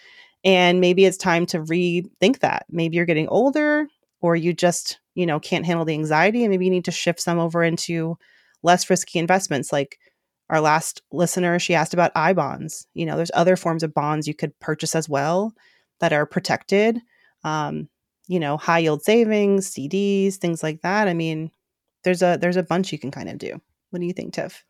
and 0.45 0.81
maybe 0.81 1.05
it's 1.05 1.17
time 1.17 1.47
to 1.47 1.61
rethink 1.61 2.41
that. 2.41 2.67
Maybe 2.71 2.97
you're 2.97 3.07
getting 3.07 3.29
older 3.29 3.87
or 4.21 4.37
you 4.37 4.53
just, 4.53 5.01
you 5.15 5.27
know, 5.27 5.41
can't 5.41 5.67
handle 5.67 5.85
the 5.85 5.95
anxiety 5.95 6.45
and 6.45 6.51
maybe 6.51 6.65
you 6.65 6.71
need 6.71 6.85
to 6.87 6.91
shift 6.91 7.21
some 7.21 7.39
over 7.39 7.63
into 7.63 8.17
less 8.63 8.89
risky 8.89 9.19
investments 9.19 9.73
like 9.73 9.99
our 10.53 10.61
last 10.61 11.03
listener 11.13 11.59
she 11.59 11.75
asked 11.75 11.95
about 11.95 12.13
i 12.17 12.33
bonds. 12.33 12.87
You 12.95 13.07
know 13.07 13.17
there's 13.17 13.33
other 13.35 13.57
forms 13.57 13.83
of 13.83 13.95
bonds 13.95 14.29
you 14.29 14.35
could 14.35 14.59
purchase 14.61 14.95
as 14.95 15.09
well 15.09 15.55
that 16.01 16.13
are 16.13 16.27
protected 16.27 17.01
um, 17.45 17.89
you 18.29 18.41
know 18.41 18.57
high 18.59 18.81
yield 18.81 19.03
savings 19.03 19.71
cds 19.75 20.37
things 20.37 20.63
like 20.63 20.83
that. 20.83 21.09
I 21.09 21.15
mean 21.15 21.51
there's 22.05 22.23
a 22.23 22.39
there's 22.41 22.57
a 22.57 22.63
bunch 22.63 22.93
you 22.93 22.99
can 23.01 23.11
kind 23.11 23.29
of 23.31 23.39
do. 23.39 23.61
What 23.91 24.01
do 24.01 24.07
you 24.07 24.13
think 24.15 24.35
tiff 24.35 24.65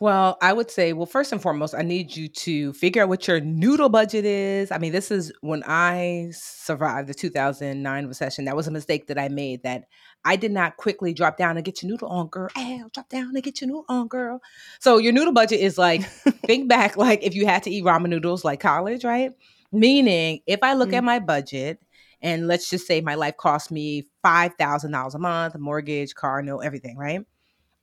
well, 0.00 0.38
I 0.40 0.52
would 0.52 0.70
say, 0.70 0.92
well, 0.92 1.06
first 1.06 1.32
and 1.32 1.42
foremost, 1.42 1.74
I 1.74 1.82
need 1.82 2.14
you 2.14 2.28
to 2.28 2.72
figure 2.74 3.02
out 3.02 3.08
what 3.08 3.26
your 3.26 3.40
noodle 3.40 3.88
budget 3.88 4.24
is. 4.24 4.70
I 4.70 4.78
mean, 4.78 4.92
this 4.92 5.10
is 5.10 5.32
when 5.40 5.64
I 5.66 6.28
survived 6.30 7.08
the 7.08 7.14
2009 7.14 8.06
recession. 8.06 8.44
That 8.44 8.54
was 8.54 8.68
a 8.68 8.70
mistake 8.70 9.08
that 9.08 9.18
I 9.18 9.28
made 9.28 9.64
that 9.64 9.86
I 10.24 10.36
did 10.36 10.52
not 10.52 10.76
quickly 10.76 11.12
drop 11.12 11.36
down 11.36 11.56
and 11.56 11.64
get 11.64 11.82
your 11.82 11.90
noodle 11.90 12.08
on, 12.08 12.28
girl. 12.28 12.48
Hey, 12.54 12.80
drop 12.94 13.08
down 13.08 13.34
and 13.34 13.42
get 13.42 13.60
your 13.60 13.68
noodle 13.68 13.86
on, 13.88 14.06
girl. 14.06 14.40
So 14.78 14.98
your 14.98 15.12
noodle 15.12 15.32
budget 15.32 15.58
is 15.58 15.78
like, 15.78 16.02
think 16.46 16.68
back, 16.68 16.96
like 16.96 17.24
if 17.24 17.34
you 17.34 17.46
had 17.46 17.64
to 17.64 17.70
eat 17.70 17.84
ramen 17.84 18.08
noodles 18.08 18.44
like 18.44 18.60
college, 18.60 19.04
right? 19.04 19.32
Meaning, 19.72 20.40
if 20.46 20.60
I 20.62 20.74
look 20.74 20.90
mm. 20.90 20.94
at 20.94 21.04
my 21.04 21.18
budget, 21.18 21.80
and 22.20 22.46
let's 22.46 22.70
just 22.70 22.86
say 22.86 23.00
my 23.00 23.16
life 23.16 23.36
cost 23.36 23.70
me 23.70 24.04
$5,000 24.24 25.14
a 25.14 25.18
month, 25.18 25.58
mortgage, 25.58 26.14
car, 26.14 26.42
no, 26.42 26.58
everything, 26.58 26.96
right? 26.96 27.22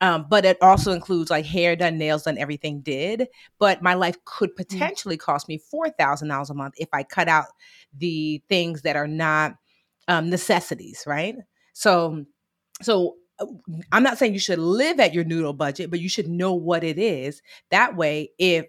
Um, 0.01 0.25
but 0.29 0.43
it 0.43 0.57
also 0.61 0.91
includes 0.91 1.31
like 1.31 1.45
hair 1.45 1.75
done, 1.75 1.97
nails 1.97 2.23
done, 2.23 2.37
everything 2.37 2.81
did. 2.81 3.27
But 3.59 3.81
my 3.81 3.93
life 3.93 4.17
could 4.25 4.51
mm. 4.51 4.57
potentially 4.57 5.17
cost 5.17 5.47
me 5.47 5.57
four 5.57 5.89
thousand 5.89 6.27
dollars 6.27 6.49
a 6.49 6.53
month 6.53 6.75
if 6.77 6.89
I 6.93 7.03
cut 7.03 7.27
out 7.27 7.47
the 7.97 8.41
things 8.49 8.81
that 8.81 8.95
are 8.95 9.07
not 9.07 9.55
um, 10.07 10.29
necessities, 10.29 11.03
right? 11.07 11.35
So, 11.73 12.25
so 12.81 13.15
uh, 13.39 13.45
I'm 13.91 14.03
not 14.03 14.17
saying 14.17 14.33
you 14.33 14.39
should 14.39 14.59
live 14.59 14.99
at 14.99 15.13
your 15.13 15.23
noodle 15.23 15.53
budget, 15.53 15.89
but 15.89 15.99
you 15.99 16.09
should 16.09 16.27
know 16.27 16.53
what 16.53 16.83
it 16.83 16.99
is. 16.99 17.41
That 17.71 17.95
way, 17.95 18.31
if 18.37 18.65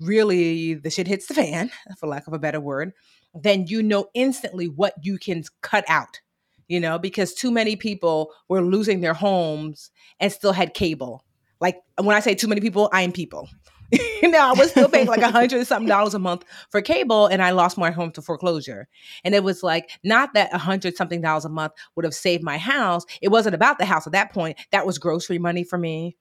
really 0.00 0.74
the 0.74 0.90
shit 0.90 1.06
hits 1.06 1.26
the 1.26 1.34
fan, 1.34 1.70
for 1.98 2.06
lack 2.06 2.26
of 2.26 2.32
a 2.32 2.38
better 2.38 2.60
word, 2.60 2.92
then 3.34 3.66
you 3.66 3.82
know 3.82 4.08
instantly 4.14 4.68
what 4.68 4.94
you 5.02 5.18
can 5.18 5.42
cut 5.62 5.84
out 5.88 6.20
you 6.68 6.80
know, 6.80 6.98
because 6.98 7.34
too 7.34 7.50
many 7.50 7.76
people 7.76 8.32
were 8.48 8.62
losing 8.62 9.00
their 9.00 9.14
homes 9.14 9.90
and 10.20 10.32
still 10.32 10.52
had 10.52 10.74
cable. 10.74 11.24
Like 11.60 11.80
when 12.00 12.16
I 12.16 12.20
say 12.20 12.34
too 12.34 12.48
many 12.48 12.60
people, 12.60 12.88
I 12.92 13.02
am 13.02 13.12
people. 13.12 13.48
you 14.22 14.28
know, 14.28 14.40
I 14.40 14.52
was 14.52 14.70
still 14.70 14.88
paying 14.88 15.06
like 15.06 15.22
a 15.22 15.30
hundred 15.30 15.64
something 15.66 15.88
dollars 15.88 16.14
a 16.14 16.18
month 16.18 16.44
for 16.70 16.82
cable, 16.82 17.26
and 17.26 17.40
I 17.40 17.50
lost 17.50 17.78
my 17.78 17.90
home 17.90 18.10
to 18.12 18.22
foreclosure. 18.22 18.88
And 19.24 19.34
it 19.34 19.44
was 19.44 19.62
like 19.62 19.90
not 20.02 20.34
that 20.34 20.52
a 20.52 20.58
hundred 20.58 20.96
something 20.96 21.20
dollars 21.20 21.44
a 21.44 21.48
month 21.48 21.72
would 21.94 22.04
have 22.04 22.14
saved 22.14 22.42
my 22.42 22.58
house. 22.58 23.04
It 23.22 23.28
wasn't 23.28 23.54
about 23.54 23.78
the 23.78 23.84
house 23.84 24.06
at 24.06 24.12
that 24.12 24.32
point. 24.32 24.58
That 24.72 24.86
was 24.86 24.98
grocery 24.98 25.38
money 25.38 25.62
for 25.62 25.78
me 25.78 26.16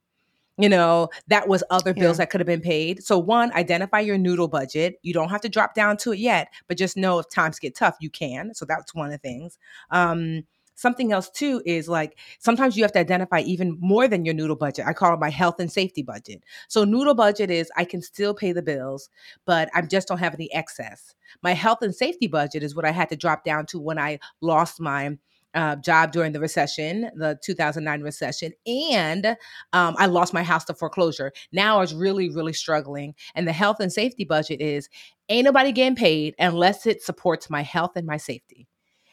you 0.58 0.70
know 0.70 1.10
that 1.28 1.48
was 1.48 1.64
other 1.70 1.94
bills 1.94 2.18
yeah. 2.18 2.24
that 2.24 2.30
could 2.30 2.40
have 2.40 2.48
been 2.48 2.62
paid. 2.62 3.04
So 3.04 3.20
one 3.20 3.52
identify 3.54 4.00
your 4.00 4.18
noodle 4.18 4.48
budget. 4.48 5.00
You 5.02 5.14
don't 5.14 5.30
have 5.30 5.42
to 5.42 5.50
drop 5.50 5.76
down 5.76 5.98
to 5.98 6.14
it 6.14 6.20
yet 6.20 6.50
but 6.68 6.78
just 6.78 6.98
know 6.98 7.20
if 7.20 7.30
times 7.30 7.60
get 7.60 7.76
tough 7.76 7.98
you 8.00 8.10
can. 8.10 8.54
So 8.54 8.66
that's 8.66 8.94
one 8.94 9.08
of 9.08 9.12
the 9.12 9.18
things. 9.18 9.58
Um 9.92 10.44
something 10.78 11.14
else 11.14 11.30
too 11.30 11.62
is 11.66 11.88
like 11.88 12.18
sometimes 12.40 12.76
you 12.76 12.84
have 12.84 12.92
to 12.92 13.00
identify 13.00 13.40
even 13.40 13.78
more 13.80 14.10
than 14.10 14.26
your 14.26 14.34
noodle 14.34 14.58
budget. 14.58 14.86
I 14.86 14.92
call 14.94 15.14
it 15.14 15.20
my 15.22 15.30
health 15.30 15.60
and 15.60 15.72
safety 15.72 16.04
budget. 16.04 16.44
So 16.68 16.84
noodle 16.84 17.16
budget 17.16 17.50
is 17.50 17.72
i 17.76 17.86
can 17.86 18.02
still 18.02 18.34
pay 18.34 18.52
the 18.52 18.62
bills 18.62 19.10
but 19.46 19.70
i 19.74 19.82
just 19.82 20.08
don't 20.08 20.20
have 20.20 20.34
any 20.34 20.54
excess. 20.54 21.16
My 21.42 21.54
health 21.54 21.82
and 21.82 21.96
safety 21.96 22.28
budget 22.28 22.64
is 22.64 22.76
what 22.76 22.86
i 22.86 22.92
had 22.92 23.10
to 23.10 23.16
drop 23.16 23.44
down 23.44 23.66
to 23.68 23.80
when 23.80 24.00
i 24.00 24.20
lost 24.42 24.80
my 24.80 25.18
uh, 25.56 25.78
job 25.78 26.12
during 26.12 26.34
the 26.34 26.40
recession, 26.40 27.10
the 27.16 27.40
2009 27.44 28.02
recession, 28.02 28.54
and 28.68 29.26
um, 29.74 29.96
I 29.98 30.06
lost 30.06 30.34
my 30.34 30.44
house 30.44 30.66
to 30.66 30.74
foreclosure. 30.74 31.32
Now 31.52 31.78
I 31.78 31.82
was 31.82 31.94
really, 31.94 32.30
really 32.30 32.54
struggling. 32.54 33.16
And 33.34 33.48
the 33.48 33.54
health 33.54 33.80
and 33.80 33.92
safety 33.92 34.26
budget 34.26 34.62
is 34.62 34.90
ain't 35.30 35.46
nobody 35.46 35.72
getting 35.72 35.96
paid 35.96 36.36
unless 36.38 36.86
it 36.86 37.02
supports 37.02 37.50
my 37.50 37.62
health 37.62 37.94
and 37.96 38.06
my 38.06 38.18
safety. 38.18 38.68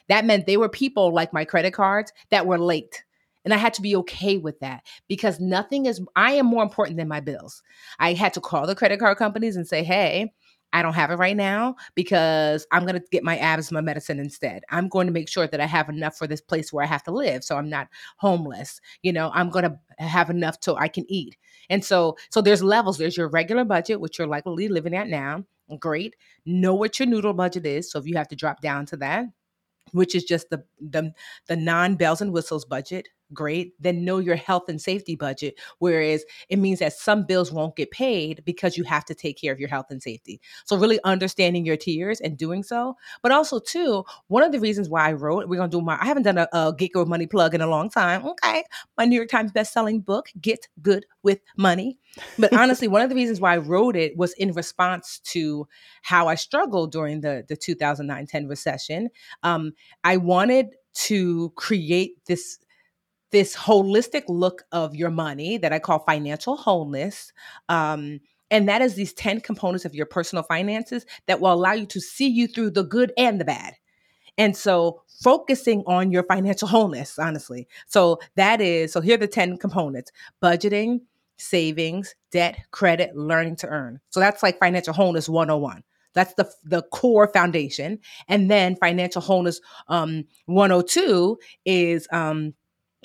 That 0.09 0.24
meant 0.24 0.46
they 0.46 0.57
were 0.57 0.68
people 0.68 1.14
like 1.14 1.33
my 1.33 1.44
credit 1.44 1.72
cards 1.72 2.12
that 2.31 2.46
were 2.46 2.59
late. 2.59 3.05
And 3.44 3.52
I 3.52 3.57
had 3.57 3.74
to 3.74 3.83
be 3.83 3.96
okay 3.96 4.37
with 4.37 4.61
that 4.61 4.85
because 5.09 5.40
nothing 5.40 5.87
is, 5.87 6.00
I 6.14 6.33
am 6.33 6.46
more 6.46 6.62
important 6.62 6.96
than 6.96 7.09
my 7.09 7.20
bills. 7.20 7.62
I 7.98 8.12
had 8.12 8.33
to 8.35 8.40
call 8.40 8.66
the 8.66 8.74
credit 8.74 9.00
card 9.00 9.18
companies 9.18 9.57
and 9.57 9.66
say, 9.66 9.83
hey, 9.83 10.33
I 10.72 10.82
don't 10.82 10.94
have 10.94 11.11
it 11.11 11.16
right 11.16 11.37
now 11.37 11.76
because 11.94 12.66
I'm 12.72 12.82
going 12.82 12.94
to 12.94 13.04
get 13.11 13.24
my 13.24 13.38
asthma 13.38 13.82
medicine 13.82 14.18
instead. 14.18 14.62
I'm 14.70 14.88
going 14.88 15.06
to 15.06 15.12
make 15.12 15.28
sure 15.28 15.46
that 15.46 15.61
I 15.61 15.66
have 15.66 15.88
enough 15.88 16.16
for 16.16 16.26
this 16.26 16.40
place 16.40 16.72
where 16.72 16.85
I 16.85 16.88
have 16.88 17.02
to 17.04 17.11
live 17.11 17.44
so 17.44 17.56
I'm 17.56 17.68
not 17.68 17.88
homeless. 18.16 18.80
You 19.02 19.12
know, 19.12 19.30
I'm 19.35 19.50
going 19.50 19.64
to 19.64 19.78
have 20.02 20.30
enough 20.30 20.56
so 20.61 20.76
I 20.76 20.88
can 20.88 21.04
eat. 21.08 21.37
And 21.70 21.85
so 21.85 22.16
so 22.30 22.40
there's 22.40 22.62
levels. 22.62 22.98
There's 22.98 23.16
your 23.16 23.28
regular 23.28 23.64
budget 23.64 24.00
which 24.00 24.18
you're 24.18 24.28
likely 24.28 24.68
living 24.68 24.94
at 24.94 25.08
now. 25.08 25.44
Great. 25.78 26.16
Know 26.44 26.74
what 26.74 26.98
your 26.98 27.06
noodle 27.06 27.32
budget 27.32 27.66
is. 27.66 27.90
So 27.90 27.98
if 27.98 28.06
you 28.06 28.16
have 28.16 28.28
to 28.28 28.37
drop 28.37 28.61
down 28.61 28.87
to 28.87 28.96
that, 28.98 29.26
which 29.92 30.14
is 30.14 30.24
just 30.24 30.50
the 30.50 30.64
the, 30.80 31.12
the 31.46 31.56
non 31.56 31.96
bells 31.96 32.20
and 32.20 32.32
whistles 32.32 32.64
budget 32.64 33.08
great 33.33 33.75
then 33.81 34.05
know 34.05 34.18
your 34.18 34.37
health 34.37 34.68
and 34.68 34.81
safety 34.81 35.16
budget 35.16 35.59
whereas 35.79 36.25
it 36.49 36.59
means 36.59 36.79
that 36.79 36.92
some 36.92 37.25
bills 37.25 37.53
won't 37.53 37.77
get 37.77 37.90
paid 37.90 38.42
because 38.45 38.77
you 38.77 38.85
have 38.85 39.05
to 39.05 39.14
take 39.14 39.40
care 39.40 39.53
of 39.53 39.61
your 39.61 39.68
health 39.68 39.87
and 39.90 40.03
safety. 40.03 40.40
So 40.64 40.77
really 40.77 41.01
understanding 41.05 41.64
your 41.64 41.77
tiers 41.77 42.21
and 42.21 42.37
doing 42.37 42.62
so. 42.62 42.97
But 43.23 43.33
also 43.33 43.59
too 43.59 44.05
one 44.29 44.42
of 44.42 44.53
the 44.53 44.61
reasons 44.61 44.88
why 44.88 45.09
i 45.09 45.12
wrote 45.12 45.49
we're 45.49 45.57
going 45.57 45.71
to 45.71 45.77
do 45.77 45.83
my 45.83 45.99
i 46.01 46.05
haven't 46.05 46.25
done 46.25 46.38
a, 46.38 46.49
a 46.53 46.75
get 46.77 46.92
good 46.92 47.09
money 47.09 47.27
plug 47.27 47.55
in 47.55 47.61
a 47.61 47.66
long 47.66 47.90
time 47.90 48.25
okay? 48.25 48.64
My 48.97 49.05
new 49.05 49.16
york 49.16 49.29
times 49.29 49.53
best-selling 49.53 50.01
book 50.01 50.31
get 50.40 50.68
good 50.81 51.07
with 51.23 51.40
money. 51.57 51.99
But 52.38 52.53
honestly 52.53 52.88
one 52.88 53.03
of 53.03 53.09
the 53.09 53.14
reasons 53.14 53.40
why 53.40 53.55
i 53.55 53.59
wrote 53.59 53.97
it 53.97 54.16
was 54.16 54.33
in 54.35 54.53
response 54.53 55.21
to 55.25 55.66
how 56.03 56.29
i 56.29 56.35
struggled 56.35 56.92
during 56.92 57.21
the 57.21 57.45
the 57.49 57.57
2009-10 57.57 58.49
recession. 58.49 59.09
Um, 59.42 59.73
I 60.05 60.16
wanted 60.16 60.75
to 60.95 61.51
create 61.57 62.25
this 62.27 62.59
this 63.33 63.57
holistic 63.57 64.25
look 64.29 64.62
of 64.73 64.95
your 64.95 65.11
money 65.11 65.57
that 65.59 65.73
I 65.73 65.79
call 65.79 66.01
financial 66.01 66.57
wholeness. 66.57 67.33
Um, 67.68 68.21
and 68.51 68.68
that 68.68 68.83
is 68.83 68.95
these 68.95 69.14
10 69.14 69.40
components 69.40 69.85
of 69.85 69.95
your 69.95 70.07
personal 70.07 70.45
finances 70.45 71.07
that 71.27 71.40
will 71.40 71.53
allow 71.53 71.73
you 71.73 71.87
to 71.87 72.01
see 72.01 72.29
you 72.29 72.47
through 72.47 72.71
the 72.71 72.85
good 72.85 73.12
and 73.16 73.40
the 73.40 73.45
bad. 73.45 73.75
And 74.38 74.57
so 74.57 75.03
focusing 75.23 75.83
on 75.87 76.12
your 76.12 76.23
financial 76.25 76.68
wholeness, 76.68 77.18
honestly. 77.18 77.66
So 77.87 78.21
that 78.37 78.61
is, 78.61 78.92
so 78.92 79.01
here 79.01 79.14
are 79.14 79.18
the 79.18 79.27
10 79.27 79.57
components 79.59 80.12
budgeting, 80.42 81.01
savings, 81.38 82.14
debt, 82.31 82.59
credit, 82.71 83.16
learning 83.16 83.57
to 83.57 83.66
earn. 83.68 84.01
So 84.11 84.21
that's 84.21 84.42
like 84.42 84.59
financial 84.59 84.92
wholeness 84.92 85.29
101. 85.29 85.83
That's 86.14 86.35
the 86.35 86.51
the 86.62 86.83
core 86.83 87.29
foundation. 87.29 87.99
And 88.29 88.51
then 88.51 88.77
financial 88.77 89.23
wholeness 89.23 89.61
um, 89.88 90.25
102 90.47 91.38
is 91.64 92.07
um, 92.12 92.53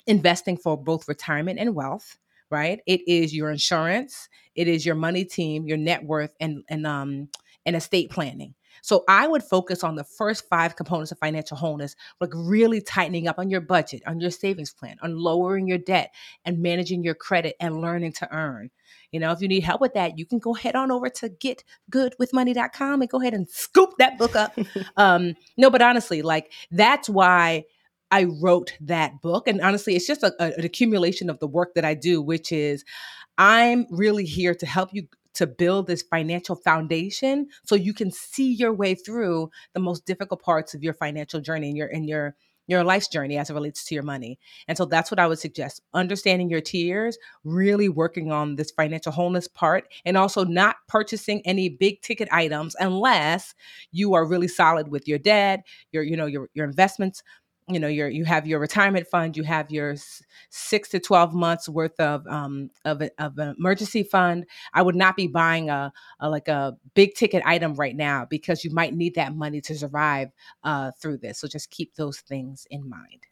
investing 0.07 0.57
for 0.57 0.77
both 0.77 1.07
retirement 1.07 1.59
and 1.59 1.75
wealth. 1.75 2.17
Right? 2.49 2.79
It 2.85 3.01
is 3.07 3.35
your 3.35 3.51
insurance. 3.51 4.29
It 4.55 4.69
is 4.69 4.85
your 4.85 4.95
money 4.95 5.25
team, 5.25 5.67
your 5.67 5.77
net 5.77 6.03
worth, 6.05 6.33
and 6.39 6.63
and 6.69 6.87
um 6.87 7.29
and 7.65 7.75
estate 7.75 8.09
planning. 8.09 8.55
So 8.81 9.03
I 9.07 9.27
would 9.27 9.43
focus 9.43 9.83
on 9.83 9.95
the 9.95 10.03
first 10.03 10.47
five 10.49 10.75
components 10.75 11.11
of 11.11 11.19
financial 11.19 11.57
wholeness, 11.57 11.95
like 12.21 12.29
really 12.33 12.81
tightening 12.81 13.27
up 13.27 13.39
on 13.39 13.49
your 13.49 13.61
budget, 13.61 14.01
on 14.07 14.19
your 14.19 14.31
savings 14.31 14.73
plan, 14.73 14.97
on 15.01 15.17
lowering 15.17 15.67
your 15.67 15.77
debt 15.77 16.13
and 16.45 16.59
managing 16.59 17.03
your 17.03 17.15
credit 17.15 17.55
and 17.59 17.81
learning 17.81 18.13
to 18.13 18.33
earn. 18.33 18.69
You 19.11 19.19
know, 19.19 19.31
if 19.31 19.41
you 19.41 19.47
need 19.47 19.63
help 19.63 19.81
with 19.81 19.93
that, 19.93 20.17
you 20.17 20.25
can 20.25 20.39
go 20.39 20.53
head 20.53 20.75
on 20.75 20.91
over 20.91 21.09
to 21.09 21.29
getgoodwithmoney.com 21.29 23.01
and 23.01 23.09
go 23.09 23.21
ahead 23.21 23.33
and 23.33 23.49
scoop 23.49 23.93
that 23.99 24.17
book 24.17 24.35
up. 24.35 24.57
um, 24.97 25.35
no, 25.57 25.69
but 25.69 25.81
honestly, 25.81 26.21
like 26.21 26.51
that's 26.71 27.09
why 27.09 27.65
I 28.11 28.25
wrote 28.41 28.73
that 28.81 29.21
book. 29.21 29.47
And 29.47 29.61
honestly, 29.61 29.95
it's 29.95 30.07
just 30.07 30.23
a, 30.23 30.33
a, 30.39 30.57
an 30.57 30.65
accumulation 30.65 31.29
of 31.29 31.39
the 31.39 31.47
work 31.47 31.73
that 31.75 31.85
I 31.85 31.93
do, 31.93 32.21
which 32.21 32.51
is 32.51 32.85
I'm 33.37 33.85
really 33.89 34.25
here 34.25 34.55
to 34.55 34.65
help 34.65 34.89
you 34.93 35.07
to 35.35 35.45
build 35.45 35.85
this 35.85 36.01
financial 36.01 36.55
foundation 36.55 37.47
so 37.63 37.75
you 37.75 37.93
can 37.93 38.09
see 38.09 38.53
your 38.53 38.73
way 38.73 38.95
through 38.95 39.51
the 39.73 39.79
most 39.79 40.05
difficult 40.05 40.41
parts 40.41 40.73
of 40.73 40.83
your 40.83 40.93
financial 40.93 41.39
journey 41.39 41.67
and 41.67 41.77
your 41.77 41.87
in 41.87 42.07
your 42.07 42.35
your 42.67 42.83
life's 42.83 43.07
journey 43.07 43.37
as 43.37 43.49
it 43.49 43.53
relates 43.53 43.85
to 43.85 43.95
your 43.95 44.03
money. 44.03 44.37
And 44.67 44.77
so 44.77 44.85
that's 44.85 45.09
what 45.09 45.19
I 45.19 45.27
would 45.27 45.39
suggest 45.39 45.81
understanding 45.93 46.49
your 46.49 46.59
tiers, 46.59 47.17
really 47.43 47.87
working 47.87 48.31
on 48.31 48.55
this 48.55 48.71
financial 48.71 49.11
wholeness 49.11 49.47
part, 49.47 49.85
and 50.05 50.17
also 50.17 50.43
not 50.43 50.75
purchasing 50.87 51.41
any 51.45 51.69
big 51.69 52.01
ticket 52.01 52.27
items 52.31 52.75
unless 52.79 53.55
you 53.91 54.15
are 54.15 54.27
really 54.27 54.49
solid 54.49 54.89
with 54.89 55.07
your 55.07 55.17
debt, 55.17 55.65
your, 55.91 56.03
you 56.03 56.17
know, 56.17 56.25
your, 56.25 56.49
your 56.53 56.65
investments 56.65 57.23
you 57.69 57.79
know 57.79 57.87
your 57.87 58.07
you 58.07 58.23
have 58.23 58.47
your 58.47 58.59
retirement 58.59 59.07
fund 59.07 59.35
you 59.35 59.43
have 59.43 59.69
your 59.71 59.95
six 60.49 60.89
to 60.89 60.99
12 60.99 61.33
months 61.33 61.67
worth 61.67 61.99
of 61.99 62.25
um 62.27 62.69
of, 62.85 63.01
a, 63.01 63.09
of 63.19 63.37
an 63.37 63.55
emergency 63.57 64.03
fund. 64.03 64.45
I 64.73 64.81
would 64.81 64.95
not 64.95 65.15
be 65.15 65.27
buying 65.27 65.69
a, 65.69 65.91
a, 66.19 66.29
like 66.29 66.47
a 66.47 66.77
big 66.93 67.15
ticket 67.15 67.43
item 67.45 67.73
right 67.75 67.95
now 67.95 68.25
because 68.29 68.63
you 68.63 68.71
might 68.71 68.93
need 68.95 69.15
that 69.15 69.35
money 69.35 69.61
to 69.61 69.77
survive 69.77 70.29
uh 70.63 70.91
through 71.01 71.17
this. 71.17 71.39
So 71.39 71.47
just 71.47 71.69
keep 71.71 71.95
those 71.95 72.19
things 72.19 72.65
in 72.69 72.87
mind 72.87 73.27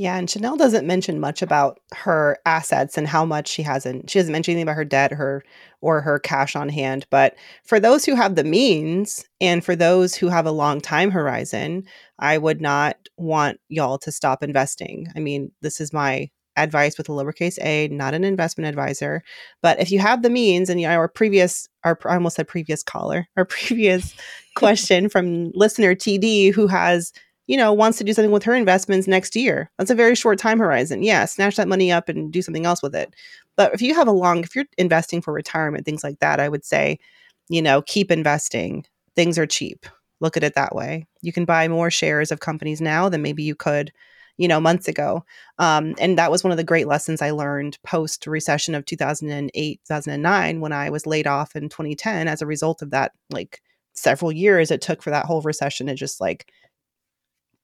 yeah, 0.00 0.16
and 0.16 0.30
Chanel 0.30 0.56
doesn't 0.56 0.86
mention 0.86 1.20
much 1.20 1.42
about 1.42 1.78
her 1.92 2.38
assets 2.46 2.96
and 2.96 3.06
how 3.06 3.26
much 3.26 3.48
she 3.48 3.62
hasn't. 3.62 4.08
She 4.08 4.18
doesn't 4.18 4.32
mention 4.32 4.52
anything 4.52 4.62
about 4.62 4.76
her 4.76 4.84
debt, 4.84 5.12
her 5.12 5.44
or 5.82 6.00
her 6.00 6.18
cash 6.18 6.56
on 6.56 6.70
hand. 6.70 7.06
But 7.10 7.36
for 7.64 7.78
those 7.78 8.06
who 8.06 8.14
have 8.14 8.34
the 8.34 8.42
means, 8.42 9.26
and 9.42 9.62
for 9.62 9.76
those 9.76 10.14
who 10.14 10.28
have 10.28 10.46
a 10.46 10.52
long 10.52 10.80
time 10.80 11.10
horizon, 11.10 11.84
I 12.18 12.38
would 12.38 12.62
not 12.62 12.96
want 13.18 13.60
y'all 13.68 13.98
to 13.98 14.10
stop 14.10 14.42
investing. 14.42 15.06
I 15.14 15.20
mean, 15.20 15.52
this 15.60 15.82
is 15.82 15.92
my 15.92 16.30
advice 16.56 16.96
with 16.96 17.10
a 17.10 17.12
lowercase 17.12 17.58
a, 17.62 17.88
not 17.88 18.14
an 18.14 18.24
investment 18.24 18.68
advisor. 18.68 19.22
But 19.62 19.80
if 19.80 19.90
you 19.90 19.98
have 19.98 20.22
the 20.22 20.30
means, 20.30 20.70
and 20.70 20.80
you 20.80 20.88
know, 20.88 20.94
our 20.94 21.08
previous, 21.08 21.68
our 21.84 21.98
I 22.06 22.14
almost 22.14 22.36
said 22.36 22.48
previous 22.48 22.82
caller, 22.82 23.26
our 23.36 23.44
previous 23.44 24.14
question 24.56 25.10
from 25.10 25.50
listener 25.54 25.94
TD 25.94 26.54
who 26.54 26.68
has 26.68 27.12
you 27.50 27.56
know, 27.56 27.72
wants 27.72 27.98
to 27.98 28.04
do 28.04 28.12
something 28.12 28.30
with 28.30 28.44
her 28.44 28.54
investments 28.54 29.08
next 29.08 29.34
year. 29.34 29.72
That's 29.76 29.90
a 29.90 29.96
very 29.96 30.14
short 30.14 30.38
time 30.38 30.60
horizon. 30.60 31.02
Yeah, 31.02 31.24
snatch 31.24 31.56
that 31.56 31.66
money 31.66 31.90
up 31.90 32.08
and 32.08 32.32
do 32.32 32.42
something 32.42 32.64
else 32.64 32.80
with 32.80 32.94
it. 32.94 33.12
But 33.56 33.74
if 33.74 33.82
you 33.82 33.92
have 33.92 34.06
a 34.06 34.12
long, 34.12 34.44
if 34.44 34.54
you're 34.54 34.66
investing 34.78 35.20
for 35.20 35.32
retirement, 35.32 35.84
things 35.84 36.04
like 36.04 36.20
that, 36.20 36.38
I 36.38 36.48
would 36.48 36.64
say, 36.64 37.00
you 37.48 37.60
know, 37.60 37.82
keep 37.82 38.12
investing. 38.12 38.84
Things 39.16 39.36
are 39.36 39.48
cheap. 39.48 39.84
Look 40.20 40.36
at 40.36 40.44
it 40.44 40.54
that 40.54 40.76
way. 40.76 41.08
You 41.22 41.32
can 41.32 41.44
buy 41.44 41.66
more 41.66 41.90
shares 41.90 42.30
of 42.30 42.38
companies 42.38 42.80
now 42.80 43.08
than 43.08 43.20
maybe 43.20 43.42
you 43.42 43.56
could, 43.56 43.90
you 44.36 44.46
know, 44.46 44.60
months 44.60 44.86
ago. 44.86 45.24
Um, 45.58 45.96
and 45.98 46.16
that 46.18 46.30
was 46.30 46.44
one 46.44 46.52
of 46.52 46.56
the 46.56 46.62
great 46.62 46.86
lessons 46.86 47.20
I 47.20 47.32
learned 47.32 47.78
post 47.82 48.28
recession 48.28 48.76
of 48.76 48.84
2008, 48.84 49.80
2009, 49.88 50.60
when 50.60 50.72
I 50.72 50.88
was 50.88 51.04
laid 51.04 51.26
off 51.26 51.56
in 51.56 51.68
2010 51.68 52.28
as 52.28 52.42
a 52.42 52.46
result 52.46 52.80
of 52.80 52.90
that, 52.90 53.10
like 53.28 53.60
several 53.92 54.30
years 54.30 54.70
it 54.70 54.80
took 54.80 55.02
for 55.02 55.10
that 55.10 55.26
whole 55.26 55.42
recession 55.42 55.88
to 55.88 55.96
just 55.96 56.20
like 56.20 56.46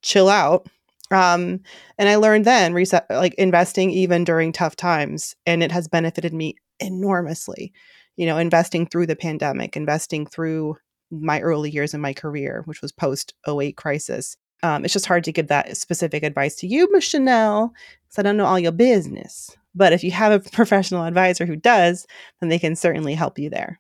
chill 0.03 0.29
out. 0.29 0.69
Um, 1.11 1.61
and 1.99 2.09
I 2.09 2.17
learned 2.17 2.45
then 2.45 2.75
reset 2.75 3.07
like 3.11 3.35
investing 3.35 3.91
even 3.91 4.25
during 4.25 4.53
tough 4.53 4.77
times, 4.77 5.37
and 5.47 5.63
it 5.63 5.73
has 5.73 5.89
benefited 5.89 6.33
me 6.33 6.57
enormously. 6.81 7.73
You 8.17 8.27
know, 8.27 8.39
investing 8.39 8.87
through 8.87 9.07
the 9.07 9.17
pandemic, 9.17 9.77
investing 9.77 10.27
through 10.27 10.77
my 11.11 11.41
early 11.41 11.71
years 11.71 11.95
in 11.95 12.01
my 12.01 12.13
career, 12.13 12.63
which 12.65 12.83
was 12.83 12.93
post 12.93 13.35
08 13.47 13.77
crisis. 13.77 14.37
Um, 14.63 14.85
it's 14.85 14.93
just 14.93 15.07
hard 15.07 15.23
to 15.25 15.33
give 15.33 15.49
that 15.49 15.77
specific 15.77 16.23
advice 16.23 16.57
to 16.57 16.67
you, 16.67 16.89
Miss 16.91 17.05
Chanel, 17.05 17.73
because 18.05 18.19
I 18.19 18.23
don't 18.23 18.37
know 18.37 18.47
all 18.47 18.59
your 18.59 18.73
business. 18.73 19.55
But 19.75 19.93
if 19.93 20.03
you 20.03 20.11
have 20.13 20.33
a 20.33 20.51
professional 20.51 21.05
advisor 21.05 21.47
who 21.47 21.57
does, 21.57 22.07
then 22.41 22.49
they 22.49 22.59
can 22.59 22.75
certainly 22.75 23.15
help 23.15 23.39
you 23.39 23.51
there. 23.51 23.79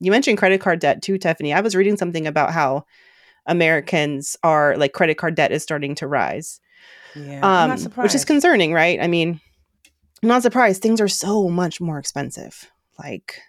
You 0.00 0.10
mentioned 0.10 0.38
credit 0.38 0.60
card 0.60 0.80
debt 0.80 1.00
too, 1.00 1.16
Tiffany. 1.16 1.52
I 1.52 1.60
was 1.60 1.76
reading 1.76 1.96
something 1.96 2.26
about 2.26 2.50
how 2.50 2.84
Americans 3.46 4.36
are 4.42 4.76
like 4.76 4.92
credit 4.92 5.16
card 5.16 5.34
debt 5.34 5.52
is 5.52 5.62
starting 5.62 5.94
to 5.96 6.06
rise. 6.06 6.60
Yeah, 7.14 7.40
um, 7.42 7.78
which 7.96 8.14
is 8.14 8.24
concerning, 8.24 8.72
right? 8.72 9.00
I 9.00 9.06
mean, 9.06 9.40
I'm 10.22 10.28
not 10.28 10.42
surprised. 10.42 10.82
Things 10.82 11.00
are 11.00 11.08
so 11.08 11.48
much 11.48 11.80
more 11.80 11.98
expensive. 11.98 12.70
Like, 12.98 13.40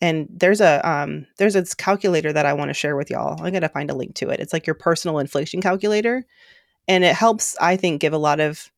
and 0.00 0.28
there's 0.30 0.60
a 0.60 0.86
um 0.88 1.26
there's 1.38 1.56
a 1.56 1.64
calculator 1.76 2.32
that 2.32 2.46
I 2.46 2.52
want 2.52 2.68
to 2.68 2.74
share 2.74 2.96
with 2.96 3.10
y'all. 3.10 3.42
I 3.42 3.50
gotta 3.50 3.68
find 3.68 3.90
a 3.90 3.94
link 3.94 4.14
to 4.16 4.28
it. 4.28 4.40
It's 4.40 4.52
like 4.52 4.66
your 4.66 4.74
personal 4.74 5.18
inflation 5.18 5.60
calculator, 5.60 6.26
and 6.86 7.04
it 7.04 7.14
helps. 7.14 7.56
I 7.60 7.76
think 7.76 8.00
give 8.00 8.12
a 8.12 8.18
lot 8.18 8.40
of 8.40 8.70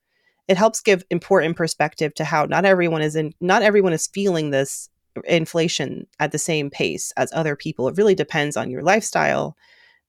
it 0.49 0.57
helps 0.57 0.81
give 0.81 1.05
important 1.11 1.57
perspective 1.57 2.15
to 2.15 2.25
how 2.25 2.45
not 2.45 2.65
everyone 2.65 3.03
is 3.03 3.17
in 3.17 3.35
not 3.41 3.63
everyone 3.63 3.93
is 3.93 4.07
feeling 4.07 4.51
this 4.51 4.89
inflation 5.25 6.07
at 6.19 6.33
the 6.33 6.39
same 6.39 6.71
pace 6.71 7.13
as 7.17 7.33
other 7.33 7.57
people. 7.57 7.89
It 7.89 7.97
really 7.97 8.15
depends 8.15 8.57
on 8.57 8.71
your 8.71 8.83
lifestyle 8.83 9.57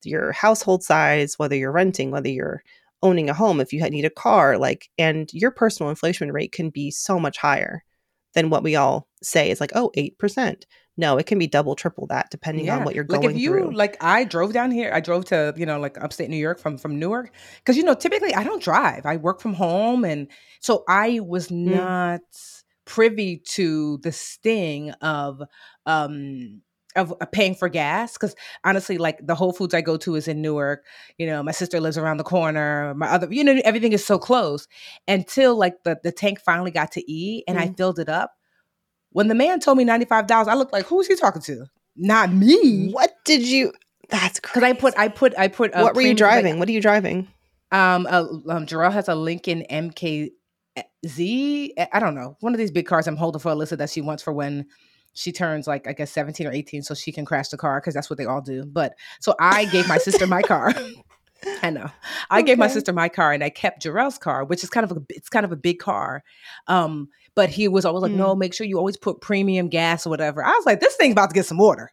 your 0.05 0.31
household 0.31 0.83
size, 0.83 1.37
whether 1.37 1.55
you're 1.55 1.71
renting, 1.71 2.11
whether 2.11 2.29
you're 2.29 2.63
owning 3.03 3.29
a 3.29 3.33
home, 3.33 3.59
if 3.59 3.73
you 3.73 3.81
need 3.89 4.05
a 4.05 4.09
car, 4.09 4.57
like, 4.57 4.89
and 4.97 5.31
your 5.33 5.51
personal 5.51 5.89
inflation 5.89 6.31
rate 6.31 6.51
can 6.51 6.69
be 6.69 6.91
so 6.91 7.19
much 7.19 7.37
higher 7.37 7.83
than 8.33 8.49
what 8.49 8.63
we 8.63 8.75
all 8.75 9.07
say 9.21 9.49
is 9.49 9.59
like, 9.59 9.71
oh, 9.75 9.91
8%. 9.97 10.63
No, 10.97 11.17
it 11.17 11.25
can 11.25 11.39
be 11.39 11.47
double, 11.47 11.75
triple 11.75 12.05
that 12.07 12.29
depending 12.29 12.65
yeah. 12.65 12.77
on 12.77 12.83
what 12.83 12.93
you're 12.93 13.03
going 13.03 13.21
like 13.21 13.31
if 13.31 13.37
you, 13.37 13.49
through. 13.49 13.75
Like 13.75 13.97
I 14.03 14.23
drove 14.23 14.53
down 14.53 14.71
here, 14.71 14.91
I 14.93 14.99
drove 14.99 15.25
to, 15.25 15.53
you 15.57 15.65
know, 15.65 15.79
like 15.79 15.97
upstate 15.97 16.29
New 16.29 16.37
York 16.37 16.59
from 16.59 16.77
from 16.77 16.99
Newark. 16.99 17.33
Cause 17.65 17.77
you 17.77 17.83
know, 17.83 17.95
typically 17.95 18.33
I 18.35 18.43
don't 18.43 18.61
drive. 18.61 19.05
I 19.05 19.17
work 19.17 19.41
from 19.41 19.53
home. 19.53 20.03
And 20.03 20.27
so 20.59 20.83
I 20.87 21.21
was 21.21 21.47
mm. 21.47 21.75
not 21.75 22.21
privy 22.85 23.37
to 23.37 23.97
the 23.99 24.11
sting 24.11 24.91
of 25.01 25.41
um 25.85 26.61
of 26.95 27.13
uh, 27.21 27.25
paying 27.25 27.55
for 27.55 27.69
gas 27.69 28.13
because 28.13 28.35
honestly 28.63 28.97
like 28.97 29.25
the 29.25 29.35
whole 29.35 29.53
foods 29.53 29.73
i 29.73 29.81
go 29.81 29.97
to 29.97 30.15
is 30.15 30.27
in 30.27 30.41
newark 30.41 30.83
you 31.17 31.25
know 31.25 31.41
my 31.41 31.51
sister 31.51 31.79
lives 31.79 31.97
around 31.97 32.17
the 32.17 32.23
corner 32.23 32.93
my 32.95 33.07
other 33.07 33.31
you 33.31 33.43
know 33.43 33.59
everything 33.63 33.93
is 33.93 34.03
so 34.05 34.17
close 34.17 34.67
until 35.07 35.55
like 35.55 35.83
the, 35.83 35.99
the 36.03 36.11
tank 36.11 36.39
finally 36.39 36.71
got 36.71 36.91
to 36.91 37.11
e 37.11 37.43
and 37.47 37.57
mm. 37.57 37.61
i 37.61 37.73
filled 37.73 37.99
it 37.99 38.09
up 38.09 38.33
when 39.11 39.27
the 39.27 39.35
man 39.35 39.59
told 39.59 39.77
me 39.77 39.85
$95 39.85 40.47
i 40.47 40.53
looked 40.53 40.73
like 40.73 40.85
who's 40.85 41.07
he 41.07 41.15
talking 41.15 41.41
to? 41.43 41.65
Not 41.95 42.31
me? 42.31 42.89
What 42.91 43.11
did 43.25 43.41
you 43.47 43.73
that's 44.09 44.39
because 44.39 44.63
i 44.63 44.73
put 44.73 44.93
i 44.97 45.07
put 45.07 45.33
i 45.37 45.47
put 45.47 45.73
what 45.73 45.95
were 45.95 46.01
you 46.01 46.13
driving 46.13 46.53
like, 46.53 46.59
what 46.59 46.69
are 46.69 46.73
you 46.73 46.81
driving? 46.81 47.27
Um, 47.71 48.05
uh, 48.09 48.25
um 48.49 48.65
Jarrell 48.65 48.91
has 48.91 49.07
a 49.07 49.15
lincoln 49.15 49.63
mk 49.69 50.31
Z, 51.05 51.73
I 51.91 51.99
don't 51.99 52.15
know, 52.15 52.37
one 52.41 52.53
of 52.53 52.59
these 52.59 52.71
big 52.71 52.85
cars 52.85 53.07
I'm 53.07 53.17
holding 53.17 53.39
for 53.39 53.51
Alyssa 53.51 53.77
that 53.77 53.89
she 53.89 54.01
wants 54.01 54.21
for 54.21 54.31
when 54.31 54.67
she 55.13 55.31
turns 55.31 55.67
like 55.67 55.87
I 55.87 55.93
guess 55.93 56.11
17 56.11 56.47
or 56.47 56.51
18 56.51 56.83
so 56.83 56.93
she 56.93 57.11
can 57.11 57.25
crash 57.25 57.49
the 57.49 57.57
car 57.57 57.79
because 57.79 57.93
that's 57.93 58.09
what 58.09 58.17
they 58.17 58.25
all 58.25 58.41
do. 58.41 58.65
But 58.65 58.95
so 59.19 59.35
I 59.39 59.65
gave 59.65 59.87
my 59.87 59.97
sister 59.97 60.27
my 60.27 60.41
car. 60.41 60.73
I 61.63 61.71
know. 61.71 61.89
I 62.29 62.39
okay. 62.39 62.47
gave 62.47 62.57
my 62.59 62.67
sister 62.67 62.93
my 62.93 63.09
car 63.09 63.33
and 63.33 63.43
I 63.43 63.49
kept 63.49 63.83
Jarrell's 63.83 64.17
car, 64.17 64.45
which 64.45 64.63
is 64.63 64.69
kind 64.69 64.83
of 64.83 64.95
a 64.95 65.01
it's 65.09 65.29
kind 65.29 65.45
of 65.45 65.51
a 65.51 65.55
big 65.55 65.79
car. 65.79 66.23
Um, 66.67 67.09
but 67.35 67.49
he 67.49 67.67
was 67.67 67.85
always 67.85 68.03
like, 68.03 68.11
mm. 68.11 68.17
no, 68.17 68.35
make 68.35 68.53
sure 68.53 68.67
you 68.67 68.77
always 68.77 68.97
put 68.97 69.21
premium 69.21 69.69
gas 69.69 70.05
or 70.05 70.09
whatever. 70.09 70.43
I 70.43 70.51
was 70.51 70.65
like, 70.65 70.79
this 70.79 70.95
thing's 70.95 71.13
about 71.13 71.29
to 71.29 71.33
get 71.33 71.45
some 71.45 71.57
water. 71.57 71.91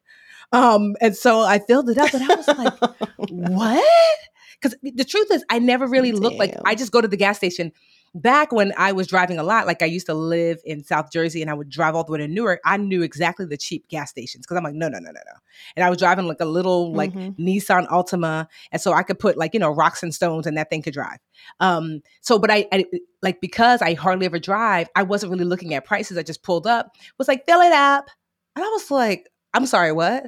Um, 0.53 0.97
and 1.01 1.17
so 1.17 1.41
I 1.41 1.59
filled 1.59 1.91
it 1.91 1.99
up 1.99 2.13
and 2.13 2.31
I 2.31 2.35
was 2.35 2.49
like, 2.49 2.99
what? 3.29 4.19
Because 4.61 4.77
the 4.83 5.05
truth 5.05 5.31
is, 5.31 5.45
I 5.51 5.59
never 5.59 5.87
really 5.87 6.11
Damn. 6.11 6.21
looked 6.21 6.39
like 6.39 6.55
I 6.65 6.75
just 6.75 6.91
go 6.91 7.01
to 7.01 7.09
the 7.09 7.17
gas 7.17 7.37
station 7.37 7.73
back 8.15 8.53
when 8.53 8.73
I 8.77 8.93
was 8.93 9.07
driving 9.07 9.39
a 9.39 9.43
lot, 9.43 9.67
like 9.67 9.83
I 9.83 9.87
used 9.87 10.07
to 10.07 10.15
live 10.15 10.61
in 10.65 10.85
South 10.85 11.11
Jersey 11.13 11.43
and 11.43 11.51
I 11.51 11.55
would 11.55 11.69
drive 11.69 11.95
all 11.95 12.05
the 12.05 12.13
way 12.13 12.19
to 12.19 12.29
Newark, 12.29 12.61
I 12.65 12.77
knew 12.77 13.03
exactly 13.03 13.47
the 13.47 13.57
cheap 13.57 13.89
gas 13.89 14.11
stations 14.11 14.47
because 14.47 14.57
I'm 14.57 14.65
like, 14.65 14.75
no, 14.75 14.89
no, 14.89 14.99
no, 14.99 15.11
no, 15.11 15.21
no. 15.27 15.39
And 15.77 15.85
I 15.85 15.91
was 15.91 15.99
driving 15.99 16.27
like 16.27 16.41
a 16.41 16.47
little 16.47 16.93
like 16.93 17.13
mm-hmm. 17.13 17.43
Nissan 17.43 17.89
Altima. 17.89 18.47
And 18.73 18.81
so 18.81 18.93
I 18.93 19.03
could 19.03 19.19
put 19.19 19.37
like, 19.37 19.55
you 19.55 19.61
know, 19.61 19.71
rocks 19.71 20.03
and 20.03 20.15
stones 20.15 20.47
and 20.47 20.57
that 20.57 20.71
thing 20.71 20.83
could 20.83 20.95
drive. 20.95 21.19
Um, 21.61 22.01
so, 22.21 22.39
but 22.39 22.51
I, 22.51 22.67
I 22.73 22.85
like 23.23 23.41
because 23.41 23.83
I 23.83 23.95
hardly 23.95 24.27
ever 24.27 24.39
drive, 24.39 24.89
I 24.97 25.03
wasn't 25.03 25.33
really 25.33 25.45
looking 25.45 25.75
at 25.75 25.85
prices. 25.85 26.19
I 26.19 26.23
just 26.23 26.43
pulled 26.43 26.67
up, 26.67 26.93
was 27.19 27.29
like, 27.29 27.47
fill 27.47 27.61
it 27.61 27.73
up. 27.73 28.11
And 28.57 28.65
I 28.65 28.69
was 28.69 28.91
like, 28.91 29.29
I'm 29.55 29.67
sorry, 29.67 29.93
what? 29.93 30.25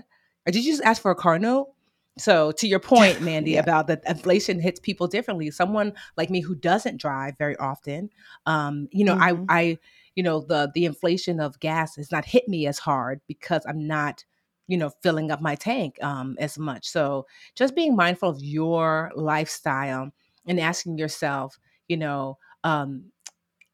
Or 0.47 0.53
did 0.53 0.65
you 0.65 0.73
just 0.73 0.85
ask 0.85 1.03
for 1.03 1.11
a 1.11 1.17
car 1.17 1.39
note? 1.39 1.69
So 2.19 2.53
to 2.53 2.67
your 2.67 2.81
point, 2.81 3.21
Mandi, 3.21 3.53
yeah. 3.53 3.61
about 3.61 3.87
that 3.87 4.03
inflation 4.07 4.61
hits 4.61 4.81
people 4.81 5.07
differently. 5.07 5.51
Someone 5.51 5.93
like 6.17 6.31
me 6.31 6.41
who 6.41 6.55
doesn't 6.55 7.01
drive 7.01 7.39
very 7.39 7.57
often, 7.57 8.11
um, 8.47 8.89
you 8.93 9.05
know, 9.05 9.17
mm-hmm. 9.17 9.45
I, 9.49 9.61
I, 9.61 9.79
you 10.15 10.23
know, 10.23 10.41
the 10.41 10.71
the 10.75 10.85
inflation 10.85 11.41
of 11.41 11.61
gas 11.61 11.97
has 11.97 12.11
not 12.11 12.25
hit 12.25 12.49
me 12.49 12.67
as 12.67 12.79
hard 12.79 13.21
because 13.27 13.65
I'm 13.67 13.87
not, 13.87 14.25
you 14.67 14.77
know, 14.77 14.91
filling 15.03 15.31
up 15.31 15.41
my 15.41 15.55
tank 15.55 15.97
um, 16.03 16.37
as 16.39 16.59
much. 16.59 16.89
So 16.89 17.27
just 17.55 17.75
being 17.75 17.97
mindful 17.97 18.29
of 18.29 18.43
your 18.43 19.13
lifestyle 19.15 20.11
and 20.47 20.61
asking 20.61 20.99
yourself, 20.99 21.59
you 21.89 21.97
know, 21.97 22.39
um, 22.65 23.13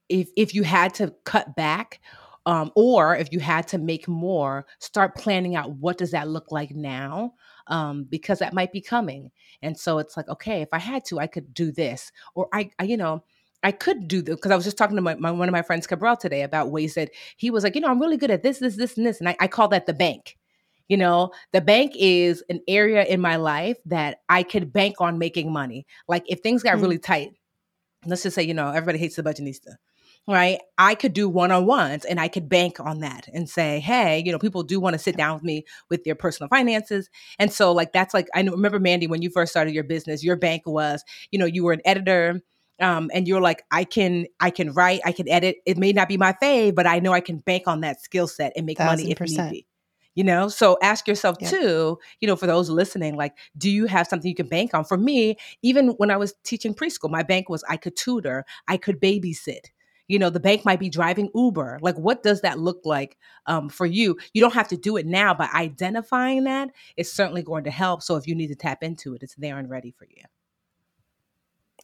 if 0.09 0.29
if 0.37 0.55
you 0.55 0.63
had 0.63 0.95
to 0.95 1.15
cut 1.25 1.57
back 1.57 2.01
um, 2.47 2.71
or 2.77 3.17
if 3.17 3.33
you 3.33 3.41
had 3.41 3.67
to 3.69 3.79
make 3.79 4.07
more 4.07 4.67
start 4.79 5.17
planning 5.17 5.57
out 5.57 5.73
what 5.73 5.99
does 5.99 6.13
that 6.13 6.29
look 6.29 6.53
like 6.53 6.71
now 6.71 7.35
um, 7.69 8.05
because 8.05 8.39
that 8.39 8.55
might 8.55 8.73
be 8.73 8.81
coming. 8.81 9.31
And 9.63 9.79
so 9.79 9.99
it's 9.99 10.17
like, 10.17 10.29
okay, 10.29 10.63
if 10.63 10.69
I 10.73 10.79
had 10.79 11.05
to, 11.07 11.19
I 11.19 11.27
could 11.27 11.53
do 11.55 11.73
this, 11.73 12.13
or 12.35 12.49
I, 12.53 12.71
I 12.79 12.85
you 12.85 12.97
know, 12.97 13.25
I 13.63 13.73
could 13.73 14.07
do 14.07 14.23
this 14.23 14.37
because 14.37 14.51
I 14.51 14.57
was 14.57 14.65
just 14.65 14.79
talking 14.79 14.97
to 14.97 15.03
my, 15.03 15.15
my, 15.17 15.31
one 15.31 15.49
of 15.49 15.53
my 15.53 15.63
friends 15.63 15.87
Cabral 15.87 16.17
today 16.17 16.43
about 16.43 16.71
ways 16.71 16.95
that 16.95 17.11
he 17.37 17.51
was 17.51 17.65
like, 17.65 17.75
you 17.75 17.81
know, 17.81 17.89
I'm 17.89 18.01
really 18.01 18.17
good 18.17 18.31
at 18.31 18.43
this, 18.43 18.59
this, 18.59 18.77
this, 18.77 18.97
and 18.97 19.07
this, 19.07 19.19
and 19.19 19.29
I, 19.29 19.37
I 19.41 19.49
call 19.49 19.69
that 19.69 19.87
the 19.87 19.95
bank. 19.95 20.37
You 20.89 20.97
know, 20.97 21.33
the 21.53 21.61
bank 21.61 21.93
is 21.97 22.45
an 22.49 22.61
area 22.69 23.03
in 23.05 23.21
my 23.21 23.37
life 23.37 23.77
that 23.87 24.21
I 24.29 24.45
could 24.45 24.73
bank 24.73 25.01
on 25.01 25.19
making 25.19 25.53
money. 25.53 25.85
Like 26.07 26.23
if 26.29 26.41
things 26.41 26.63
got 26.63 26.75
mm-hmm. 26.75 26.83
really 26.83 26.99
tight, 26.99 27.33
let's 28.05 28.23
just 28.23 28.37
say, 28.37 28.45
you 28.45 28.55
know, 28.55 28.69
everybody 28.69 28.99
hates 28.99 29.17
the 29.17 29.25
Budgetnista 29.25 29.77
right? 30.27 30.59
I 30.79 30.95
could 30.95 31.13
do 31.13 31.29
one 31.29 31.53
on 31.53 31.67
ones 31.67 32.05
and 32.05 32.19
I 32.19 32.29
could 32.29 32.49
bank 32.49 32.81
on 32.81 33.01
that 33.01 33.29
and 33.33 33.49
say, 33.49 33.81
hey, 33.81 34.23
you 34.25 34.33
know, 34.33 34.39
people 34.39 34.63
do 34.63 34.81
want 34.81 34.95
to 34.95 34.99
sit 34.99 35.17
down 35.17 35.35
with 35.35 35.45
me 35.45 35.65
with 35.89 36.05
their 36.05 36.15
personal 36.15 36.49
finances. 36.49 37.09
And 37.39 37.53
so, 37.53 37.73
like, 37.73 37.93
that's 37.93 38.13
like, 38.13 38.27
I 38.35 38.41
remember, 38.41 38.81
Mandi, 38.81 39.07
when 39.07 39.23
you 39.23 39.31
first 39.31 39.53
started 39.53 39.75
your 39.75 39.85
business, 39.85 40.25
your 40.25 40.37
bank 40.37 40.63
was, 40.67 41.05
you 41.31 41.39
know, 41.39 41.47
you 41.47 41.65
were 41.65 41.73
an 41.73 41.83
editor. 41.85 42.41
Um, 42.79 43.11
and 43.15 43.27
you're 43.27 43.41
like, 43.41 43.65
I 43.71 43.85
can, 43.85 44.27
I 44.39 44.51
can 44.51 44.73
write, 44.73 45.01
I 45.05 45.13
can 45.13 45.27
edit. 45.31 45.57
It 45.65 45.79
may 45.79 45.93
not 45.93 46.09
be 46.09 46.19
my 46.19 46.35
fave, 46.43 46.75
but 46.75 46.87
I 46.87 46.99
know 46.99 47.13
I 47.13 47.21
can 47.21 47.39
bank 47.39 47.63
on 47.67 47.81
that 47.81 48.03
skill 48.03 48.29
set 48.29 48.53
and 48.55 48.67
make 48.67 48.79
money 48.79 49.11
if 49.11 49.19
need 49.23 49.49
be 49.49 49.67
you 50.17 50.25
know 50.25 50.49
so 50.49 50.79
ask 50.83 51.07
yourself 51.07 51.37
too 51.51 51.99
you 52.21 52.27
know 52.27 52.35
for 52.35 52.47
those 52.47 52.69
listening 52.71 53.15
like 53.15 53.35
do 53.57 53.71
you 53.71 53.87
have 53.87 54.07
something 54.07 54.29
you 54.29 54.35
can 54.35 54.49
bank 54.49 54.75
on 54.75 54.85
for 54.85 54.97
me 54.97 55.37
even 55.63 55.89
when 55.99 56.11
i 56.11 56.17
was 56.17 56.35
teaching 56.43 56.75
preschool 56.75 57.11
my 57.11 57.23
bank 57.23 57.49
was 57.49 57.63
i 57.69 57.77
could 57.77 57.95
tutor 57.95 58.45
i 58.67 58.77
could 58.77 59.01
babysit 59.01 59.67
you 60.09 60.19
know 60.19 60.31
the 60.31 60.41
bank 60.41 60.65
might 60.65 60.81
be 60.81 60.89
driving 60.89 61.31
uber 61.35 61.79
like 61.83 61.97
what 61.97 62.23
does 62.23 62.41
that 62.41 62.59
look 62.59 62.81
like 62.85 63.17
um, 63.47 63.69
for 63.69 63.87
you 63.87 64.17
you 64.33 64.41
don't 64.41 64.55
have 64.55 64.69
to 64.69 64.77
do 64.77 64.97
it 64.97 65.07
now 65.07 65.35
but 65.35 65.53
identifying 65.55 66.45
that 66.45 66.71
is 66.97 67.13
certainly 67.13 67.43
going 67.43 67.65
to 67.65 67.71
help 67.71 68.03
so 68.03 68.17
if 68.17 68.27
you 68.27 68.35
need 68.35 68.49
to 68.49 68.55
tap 68.55 68.83
into 68.83 69.15
it 69.15 69.23
it's 69.23 69.35
there 69.37 69.59
and 69.59 69.71
ready 69.71 69.93
for 69.97 70.07
you 70.07 70.23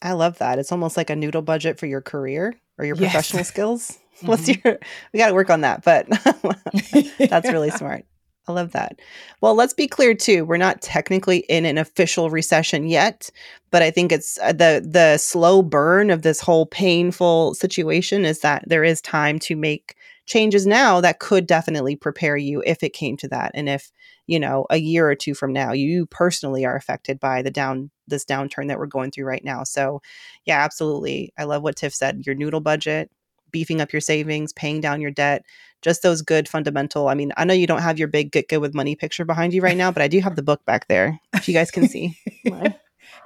i 0.01 0.13
love 0.13 0.39
that 0.39 0.59
it's 0.59 0.73
almost 0.73 0.97
like 0.97 1.11
a 1.11 1.17
noodle 1.17 1.43
budget 1.43 1.79
for 1.79 1.87
your 1.87 2.01
career 2.01 2.55
or 2.79 2.85
your 2.85 2.97
yes. 2.97 3.13
professional 3.13 3.45
skills 3.45 3.99
what's 4.23 4.49
mm-hmm. 4.49 4.69
your 4.69 4.79
we 5.13 5.19
got 5.19 5.29
to 5.29 5.35
work 5.35 5.51
on 5.51 5.63
that 5.63 5.85
but 5.85 6.07
that's 7.19 7.51
really 7.51 7.71
smart 7.79 8.05
I 8.49 8.53
love 8.53 8.73
that. 8.73 8.99
Well, 9.41 9.55
let's 9.55 9.73
be 9.73 9.87
clear 9.87 10.15
too. 10.15 10.45
We're 10.45 10.57
not 10.57 10.83
technically 10.83 11.39
in 11.49 11.65
an 11.65 11.79
official 11.79 12.29
recession 12.29 12.89
yet, 12.89 13.31
but 13.71 13.83
I 13.83 13.91
think 13.93 14.11
it's 14.11 14.37
uh, 14.43 14.53
the 14.53 14.85
the 14.85 15.17
slow 15.19 15.63
burn 15.63 16.11
of 16.11 16.23
this 16.23 16.41
whole 16.41 16.67
painful 16.67 17.55
situation 17.55 18.25
is 18.25 18.41
that 18.41 18.65
there 18.67 18.83
is 18.83 19.01
time 19.01 19.39
to 19.41 19.55
make 19.55 19.95
changes 20.27 20.67
now 20.67 21.01
that 21.01 21.21
could 21.21 21.47
definitely 21.47 21.95
prepare 21.95 22.37
you 22.37 22.63
if 22.67 22.83
it 22.83 22.93
came 22.93 23.17
to 23.19 23.29
that 23.29 23.53
and 23.55 23.69
if, 23.69 23.91
you 24.27 24.39
know, 24.41 24.67
a 24.71 24.77
year 24.79 25.09
or 25.09 25.15
two 25.15 25.35
from 25.35 25.53
now 25.53 25.73
you 25.73 26.07
personally 26.07 26.65
are 26.65 26.77
affected 26.77 27.21
by 27.21 27.43
the 27.43 27.51
down 27.51 27.91
this 28.09 28.25
downturn 28.25 28.69
that 28.69 28.79
we're 28.79 28.87
going 28.87 29.11
through 29.11 29.25
right 29.25 29.45
now. 29.45 29.63
So, 29.65 30.01
yeah, 30.45 30.61
absolutely. 30.65 31.33
I 31.39 31.45
love 31.45 31.63
what 31.63 31.77
Tiff 31.77 31.95
said. 31.95 32.23
Your 32.27 32.35
noodle 32.35 32.61
budget, 32.61 33.11
beefing 33.53 33.81
up 33.81 33.93
your 33.93 34.01
savings, 34.01 34.53
paying 34.53 34.81
down 34.81 35.01
your 35.01 35.11
debt, 35.11 35.45
just 35.83 36.03
those 36.03 36.23
good 36.23 36.49
fundamental. 36.49 37.09
I 37.09 37.15
mean, 37.15 37.33
I 37.37 37.45
know 37.45 37.55
you 37.55 37.67
don't 37.67 37.83
have 37.83 37.99
your 37.99 38.09
big 38.09 38.33
get 38.33 38.49
good 38.49 38.59
with 38.59 38.75
money 38.75 38.95
picture 38.95 39.25
behind 39.25 39.53
you 39.53 39.61
right 39.61 39.77
now, 39.77 39.91
but 39.91 40.03
I 40.03 40.09
do 40.09 40.21
have 40.21 40.37
the 40.37 40.43
book 40.43 40.65
back 40.65 40.89
there. 40.89 41.21
If 41.35 41.49
you 41.49 41.55
guys 41.55 41.71
can 41.71 41.89
see. 41.89 42.17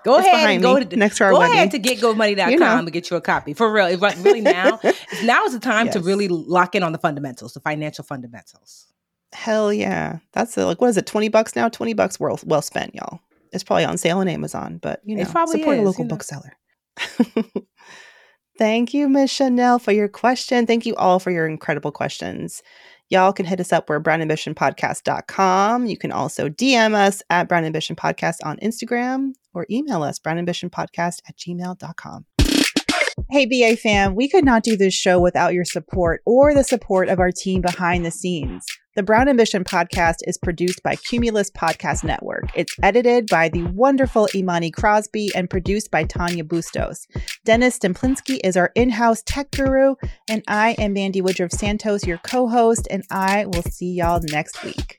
Go 0.04 0.18
it's 0.18 0.28
ahead 0.28 0.50
and 0.50 0.62
go 0.62 0.78
to 0.78 0.96
next 0.96 1.16
to 1.16 1.24
our 1.24 1.32
go 1.32 1.42
ahead 1.42 1.72
to 1.72 1.80
getgomoney.com 1.80 2.50
you 2.50 2.58
know. 2.60 2.78
and 2.78 2.92
get 2.92 3.10
you 3.10 3.16
a 3.16 3.20
copy. 3.20 3.54
For 3.54 3.72
real. 3.72 3.98
Really 3.98 4.40
now, 4.40 4.78
now 5.24 5.44
is 5.44 5.52
the 5.52 5.58
time 5.58 5.86
yes. 5.86 5.94
to 5.94 6.00
really 6.00 6.28
lock 6.28 6.76
in 6.76 6.84
on 6.84 6.92
the 6.92 6.98
fundamentals, 6.98 7.54
the 7.54 7.60
financial 7.60 8.04
fundamentals. 8.04 8.86
Hell 9.32 9.72
yeah. 9.72 10.18
That's 10.32 10.56
like 10.56 10.80
what 10.80 10.90
is 10.90 10.96
it, 10.96 11.06
20 11.06 11.28
bucks 11.28 11.56
now? 11.56 11.68
20 11.68 11.94
bucks 11.94 12.20
well 12.20 12.38
well 12.44 12.62
spent, 12.62 12.94
y'all. 12.94 13.18
It's 13.52 13.64
probably 13.64 13.84
on 13.84 13.98
sale 13.98 14.18
on 14.18 14.28
Amazon, 14.28 14.78
but 14.80 15.00
you 15.04 15.16
know, 15.16 15.24
support 15.24 15.56
is, 15.56 15.64
a 15.64 15.82
local 15.82 16.04
you 16.04 16.04
know. 16.04 16.14
bookseller. 16.14 16.52
Thank 18.58 18.94
you, 18.94 19.08
Miss 19.08 19.30
Chanel, 19.30 19.78
for 19.78 19.92
your 19.92 20.08
question. 20.08 20.66
Thank 20.66 20.86
you 20.86 20.94
all 20.96 21.18
for 21.18 21.30
your 21.30 21.46
incredible 21.46 21.92
questions. 21.92 22.62
Y'all 23.08 23.32
can 23.32 23.46
hit 23.46 23.60
us 23.60 23.72
up. 23.72 23.88
We're 23.88 24.00
brownambitionpodcast.com. 24.00 25.86
You 25.86 25.96
can 25.96 26.10
also 26.10 26.48
DM 26.48 26.94
us 26.94 27.22
at 27.30 27.48
Brown 27.48 27.64
Ambition 27.64 27.94
Podcast 27.94 28.36
on 28.44 28.56
Instagram 28.58 29.32
or 29.54 29.66
email 29.70 30.02
us 30.02 30.18
brownambitionpodcast 30.18 31.20
at 31.28 31.36
gmail.com. 31.36 32.26
Hey, 33.30 33.46
BA 33.46 33.76
fam, 33.76 34.14
we 34.14 34.28
could 34.28 34.44
not 34.44 34.62
do 34.62 34.76
this 34.76 34.94
show 34.94 35.20
without 35.20 35.54
your 35.54 35.64
support 35.64 36.20
or 36.26 36.54
the 36.54 36.64
support 36.64 37.08
of 37.08 37.18
our 37.20 37.32
team 37.32 37.60
behind 37.60 38.04
the 38.04 38.10
scenes. 38.10 38.64
The 38.96 39.02
Brown 39.02 39.28
Ambition 39.28 39.62
podcast 39.62 40.20
is 40.26 40.38
produced 40.38 40.82
by 40.82 40.96
Cumulus 40.96 41.50
Podcast 41.50 42.02
Network. 42.02 42.44
It's 42.54 42.74
edited 42.82 43.26
by 43.26 43.50
the 43.50 43.62
wonderful 43.64 44.26
Imani 44.34 44.70
Crosby 44.70 45.30
and 45.34 45.50
produced 45.50 45.90
by 45.90 46.04
Tanya 46.04 46.44
Bustos. 46.44 47.06
Dennis 47.44 47.78
Stemplinsky 47.78 48.40
is 48.42 48.56
our 48.56 48.72
in 48.74 48.88
house 48.88 49.22
tech 49.26 49.50
guru, 49.50 49.96
and 50.30 50.42
I 50.48 50.76
am 50.78 50.94
Mandi 50.94 51.20
Woodruff 51.20 51.52
Santos, 51.52 52.06
your 52.06 52.16
co 52.16 52.48
host, 52.48 52.88
and 52.90 53.04
I 53.10 53.44
will 53.44 53.64
see 53.64 53.92
y'all 53.92 54.22
next 54.30 54.64
week. 54.64 54.98